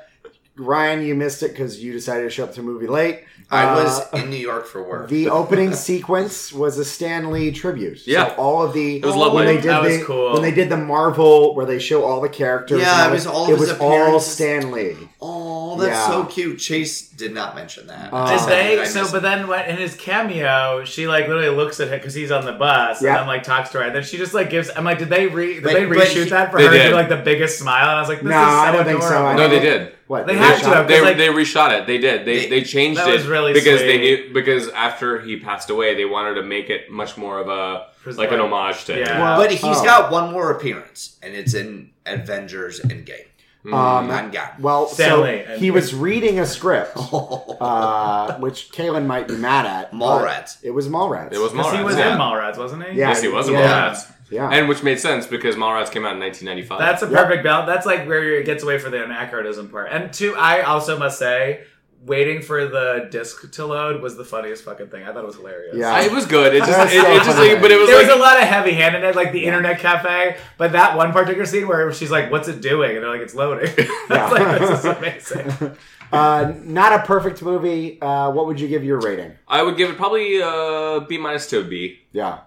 Ryan, 0.56 1.04
you 1.04 1.16
missed 1.16 1.42
it 1.42 1.50
because 1.52 1.82
you 1.84 1.92
decided 1.94 2.24
to 2.24 2.30
show 2.30 2.44
up 2.44 2.52
to 2.52 2.58
the 2.58 2.62
movie 2.66 2.86
late. 2.88 3.24
I 3.52 3.66
Uh, 3.66 3.84
was 3.84 4.14
in 4.14 4.30
New 4.30 4.36
York 4.38 4.68
for 4.68 4.82
work. 4.84 5.10
The 5.10 5.30
opening 5.42 5.74
sequence 5.74 6.54
was 6.54 6.78
a 6.78 6.86
Stan 6.86 7.32
Lee 7.32 7.52
tribute. 7.52 8.06
Yeah. 8.08 8.28
so 8.28 8.34
all 8.42 8.64
of 8.64 8.74
the 8.74 8.98
It 8.98 9.06
was 9.06 9.16
lovely. 9.16 9.38
when 9.38 9.46
they 9.48 9.62
did 9.62 9.70
That 9.72 9.82
was 9.82 9.98
the 9.98 10.06
cool. 10.06 10.34
when 10.34 10.42
they 10.44 10.52
did 10.52 10.70
the 10.70 10.78
Marvel 10.78 11.56
where 11.56 11.66
they 11.66 11.80
show 11.80 12.04
all 12.06 12.22
the 12.22 12.30
characters. 12.30 12.82
Yeah, 12.82 13.06
and 13.06 13.12
it 13.12 13.16
was 13.16 13.26
all 13.28 13.46
of 13.46 13.50
it 13.50 13.60
was 13.60 13.72
all. 13.80 14.20
Stan 14.20 14.72
Lee. 14.72 14.96
oh, 15.22 15.78
that's 15.80 15.90
Yeah. 15.92 16.08
so 16.08 16.24
cute. 16.26 16.60
Chase 16.60 17.02
did 17.10 17.34
not 17.34 17.56
mention 17.56 17.88
that. 17.88 18.10
Uh, 18.14 18.38
Did 18.38 18.48
they? 18.50 18.80
I 18.80 18.86
So, 18.86 19.12
but 19.12 19.24
then 19.24 19.48
when, 19.48 19.66
in 19.68 19.78
his 19.78 19.96
cameo, 19.96 20.84
she 20.86 21.08
like 21.08 21.28
literally 21.28 21.50
looks 21.56 21.80
at 21.80 21.88
him 21.90 21.98
because 22.00 22.14
he's 22.14 22.32
on 22.32 22.46
the 22.46 22.52
bus 22.54 23.02
Yeah. 23.02 23.10
and 23.10 23.18
then 23.22 23.28
like 23.28 23.42
talks 23.44 23.70
to 23.72 23.80
her, 23.80 23.84
and 23.86 23.96
then 23.96 24.04
she 24.04 24.18
just 24.18 24.34
like 24.36 24.50
gives. 24.52 24.70
I'm 24.76 24.84
like, 24.86 25.00
did 25.00 25.10
they 25.10 25.26
re? 25.28 25.56
Did 25.56 25.64
But- 25.64 25.74
they 25.74 25.84
reshoot 25.86 26.24
he- 26.26 26.30
that 26.30 26.52
for 26.52 26.60
her 26.60 26.70
to 26.70 26.78
did. 26.78 26.90
do 26.90 26.96
like 26.96 27.10
the 27.10 27.18
biggest 27.18 27.58
smile? 27.60 27.90
And 27.90 27.98
I 27.98 28.00
was 28.00 28.10
like, 28.10 28.22
this 28.22 28.30
No, 28.30 28.40
is 28.42 28.48
so 28.48 28.60
I 28.60 28.72
don't 28.72 28.86
think 28.86 29.02
so. 29.02 29.26
I 29.26 29.36
No, 29.36 29.48
they 29.50 29.60
did. 29.60 29.94
What 30.14 30.28
They 30.28 30.34
they 30.34 30.40
had 30.40 30.60
to 30.60 30.66
have, 30.68 30.86
it? 30.86 30.88
They, 30.90 31.02
like- 31.02 31.18
they 31.18 31.30
reshot 31.30 31.72
it. 31.72 31.88
They 31.88 31.98
did. 31.98 32.24
They 32.24 32.42
They- 32.42 32.50
they 32.50 32.64
changed 32.64 33.00
That 33.00 33.08
it 33.10 33.14
was 33.14 33.26
really 33.26 33.52
because 33.52 33.80
they 33.80 33.98
knew 33.98 34.32
because 34.32 34.70
after 34.70 35.20
he 35.20 35.38
passed 35.38 35.72
away, 35.72 35.96
they 35.96 36.06
wanted 36.06 36.36
to 36.36 36.44
make 36.44 36.70
it 36.70 36.92
much 36.92 37.18
more 37.18 37.40
of 37.40 37.48
a 37.50 37.88
His 38.06 38.16
like 38.20 38.32
an 38.32 38.40
homage 38.40 38.86
to 38.86 38.94
him. 38.94 39.00
Yeah. 39.00 39.20
Well, 39.22 39.38
But 39.42 39.50
he's 39.52 39.64
oh. 39.64 39.84
got 39.84 40.12
one 40.12 40.32
more 40.32 40.52
appearance, 40.52 41.18
and 41.24 41.34
it's 41.34 41.56
in 41.56 41.90
Avengers 42.06 42.80
Endgame. 42.82 43.26
Um, 43.66 44.12
I'm 44.12 44.32
well, 44.60 44.88
so 44.88 44.94
Stan 44.94 45.22
Lee 45.22 45.40
and- 45.48 45.60
he 45.60 45.72
was 45.72 45.96
reading 45.96 46.38
a 46.40 46.46
script, 46.46 46.92
uh, 46.98 48.38
which 48.38 48.72
Kaylin 48.72 49.06
might 49.06 49.28
be 49.28 49.36
mad 49.36 49.66
at. 49.66 49.92
but 49.92 49.98
Mallrats. 49.98 50.58
It 50.62 50.72
was 50.72 50.88
Mallrats. 50.90 51.32
It 51.34 51.40
was 51.40 51.52
Because 51.54 51.68
Mallrats. 51.74 51.78
he 51.78 51.84
was 51.84 51.98
yeah. 51.98 52.14
in 52.14 52.20
Mallrats, 52.20 52.58
wasn't 52.58 52.84
he? 52.84 52.90
Yeah. 53.00 53.10
Yes, 53.10 53.22
he 53.22 53.30
was 53.30 53.48
in 53.48 53.54
Yeah. 53.56 53.90
Mallrats. 53.94 54.12
Yeah. 54.34 54.50
And 54.50 54.68
which 54.68 54.84
made 54.84 55.00
sense 55.00 55.28
because 55.28 55.56
Mallrats 55.56 55.92
came 55.92 56.06
out 56.06 56.14
in 56.14 56.20
1995. 56.20 56.80
That's 56.80 57.04
a 57.04 57.08
Yep. 57.08 57.22
perfect 57.24 57.44
balance. 57.44 57.68
That's 57.68 57.86
like 57.86 58.08
where 58.08 58.24
it 58.40 58.46
gets 58.46 58.64
away 58.64 58.80
from 58.80 58.92
the 58.92 59.04
anachronism 59.04 59.70
part. 59.70 59.90
And 59.92 60.12
two, 60.12 60.36
I 60.36 60.62
also 60.62 60.98
must 60.98 61.20
say, 61.20 61.62
waiting 62.06 62.42
for 62.42 62.68
the 62.68 63.08
disc 63.12 63.50
to 63.54 63.66
load 63.66 64.02
was 64.02 64.18
the 64.18 64.26
funniest 64.26 64.66
fucking 64.66 64.88
thing. 64.88 65.04
I 65.04 65.14
thought 65.14 65.24
it 65.24 65.28
was 65.28 65.38
hilarious. 65.38 65.78
Yeah. 65.78 66.02
It 66.02 66.12
was 66.12 66.26
good. 66.26 66.54
It 66.54 66.60
just, 66.66 66.94
it, 66.94 67.02
so 67.02 67.12
it 67.12 67.24
just 67.24 67.38
like, 67.38 67.62
but 67.62 67.72
it 67.72 67.80
was 67.80 67.88
There 67.88 67.98
like, 67.98 68.08
was 68.08 68.16
a 68.18 68.20
lot 68.20 68.42
of 68.42 68.44
heavy 68.48 68.74
handedness, 68.74 69.16
like 69.16 69.32
the 69.32 69.46
internet 69.46 69.80
cafe, 69.80 70.36
but 70.58 70.74
that 70.74 70.98
one 70.98 71.14
particular 71.14 71.46
scene 71.46 71.66
where 71.68 71.94
she's 71.94 72.12
like, 72.12 72.30
"What's 72.30 72.50
it 72.50 72.60
doing?" 72.60 72.96
and 72.96 73.04
they're 73.04 73.10
like, 73.10 73.22
"It's 73.22 73.34
loading." 73.36 73.70
I 74.10 74.30
was 74.30 74.32
like, 74.34 74.60
"This 74.60 74.80
is 74.80 74.86
amazing." 74.86 75.78
uh, 76.12 76.54
not 76.66 76.92
a 76.92 77.06
perfect 77.06 77.42
movie. 77.42 78.02
Uh, 78.02 78.32
what 78.32 78.48
would 78.48 78.60
you 78.60 78.68
give 78.68 78.84
your 78.84 79.00
rating? 79.00 79.32
I 79.48 79.64
would 79.64 79.78
give 79.78 79.90
it 79.90 79.96
probably 79.96 80.42
uh, 80.42 81.00
B 81.08 81.18
minus 81.18 81.48
to 81.52 81.62
a 81.62 81.64
B. 81.64 82.00
Yeah. 82.12 82.40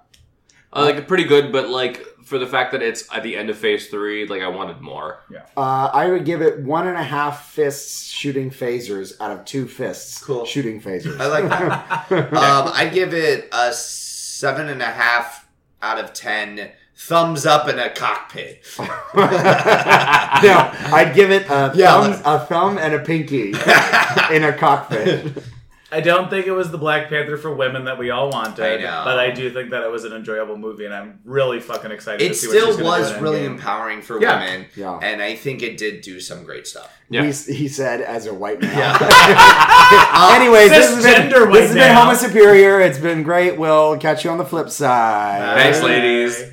Uh, 0.76 0.84
like 0.84 1.08
pretty 1.08 1.24
good, 1.24 1.52
but 1.52 1.68
like 1.68 2.04
for 2.24 2.38
the 2.38 2.46
fact 2.46 2.72
that 2.72 2.82
it's 2.82 3.04
at 3.14 3.22
the 3.22 3.36
end 3.36 3.50
of 3.50 3.56
Phase 3.56 3.88
Three, 3.88 4.26
like 4.26 4.42
I 4.42 4.48
wanted 4.48 4.80
more. 4.80 5.20
Uh, 5.56 5.90
I 5.92 6.08
would 6.10 6.24
give 6.24 6.42
it 6.42 6.58
one 6.60 6.86
and 6.88 6.96
a 6.96 7.02
half 7.02 7.50
fists 7.50 8.08
shooting 8.08 8.50
phasers 8.50 9.12
out 9.20 9.30
of 9.30 9.44
two 9.44 9.66
fists 9.68 10.22
Cool. 10.24 10.44
shooting 10.44 10.80
phasers. 10.80 11.18
I 11.20 11.26
like 11.26 11.48
that. 11.48 12.10
um, 12.32 12.70
I 12.74 12.90
give 12.92 13.14
it 13.14 13.48
a 13.52 13.72
seven 13.72 14.68
and 14.68 14.82
a 14.82 14.86
half 14.86 15.48
out 15.82 15.98
of 15.98 16.12
ten. 16.12 16.70
Thumbs 16.98 17.44
up 17.44 17.68
in 17.68 17.78
a 17.78 17.90
cockpit. 17.90 18.64
no, 18.78 18.84
I'd 19.14 21.12
give 21.14 21.30
it 21.30 21.46
a, 21.48 21.70
Yeah. 21.74 21.92
thumb, 22.14 22.22
a 22.24 22.38
thumb 22.46 22.78
and 22.78 22.94
a 22.94 23.00
pinky 23.00 23.50
in 24.32 24.44
a 24.44 24.54
cockpit. 24.56 25.42
I 25.92 26.00
don't 26.00 26.28
think 26.28 26.46
it 26.48 26.52
was 26.52 26.72
the 26.72 26.78
Black 26.78 27.08
Panther 27.08 27.36
for 27.36 27.54
women 27.54 27.84
that 27.84 27.96
we 27.96 28.10
all 28.10 28.28
wanted, 28.30 28.60
I 28.64 28.82
know. 28.82 29.02
but 29.04 29.20
I 29.20 29.30
do 29.30 29.50
think 29.52 29.70
that 29.70 29.84
it 29.84 29.90
was 29.90 30.04
an 30.04 30.12
enjoyable 30.12 30.56
movie, 30.56 30.84
and 30.84 30.92
I'm 30.92 31.20
really 31.24 31.60
fucking 31.60 31.92
excited. 31.92 32.22
It 32.22 32.28
to 32.30 32.34
see 32.34 32.48
what 32.48 32.54
she's 32.54 32.62
still 32.74 32.84
gonna 32.84 32.96
do 32.96 33.02
was 33.02 33.12
in 33.16 33.22
really 33.22 33.40
Endgame. 33.42 33.46
empowering 33.46 34.02
for 34.02 34.20
Yeah. 34.20 34.40
women, 34.44 34.66
Yeah. 34.74 34.98
and 35.00 35.22
I 35.22 35.36
think 35.36 35.62
it 35.62 35.76
did 35.76 36.00
do 36.00 36.18
some 36.20 36.42
great 36.42 36.66
stuff. 36.66 36.92
Yeah. 37.08 37.22
He, 37.24 37.30
he 37.54 37.68
said 37.68 38.00
as 38.00 38.26
a 38.26 38.34
white 38.34 38.60
man. 38.60 38.76
Yeah. 38.76 38.98
Anyways, 40.40 40.70
this 40.70 40.92
has 40.94 41.04
been, 41.04 41.30
Cisgender 41.30 41.52
this 41.52 41.60
has 41.66 41.74
been 41.74 41.78
male. 41.78 41.94
Homo 41.94 42.14
Superior. 42.14 42.80
It's 42.80 42.98
been 42.98 43.22
great. 43.22 43.56
We'll 43.56 43.96
catch 43.98 44.24
you 44.24 44.30
on 44.30 44.38
the 44.38 44.44
flip 44.44 44.70
side. 44.70 45.56
Thanks, 45.56 45.82
ladies. 45.82 46.52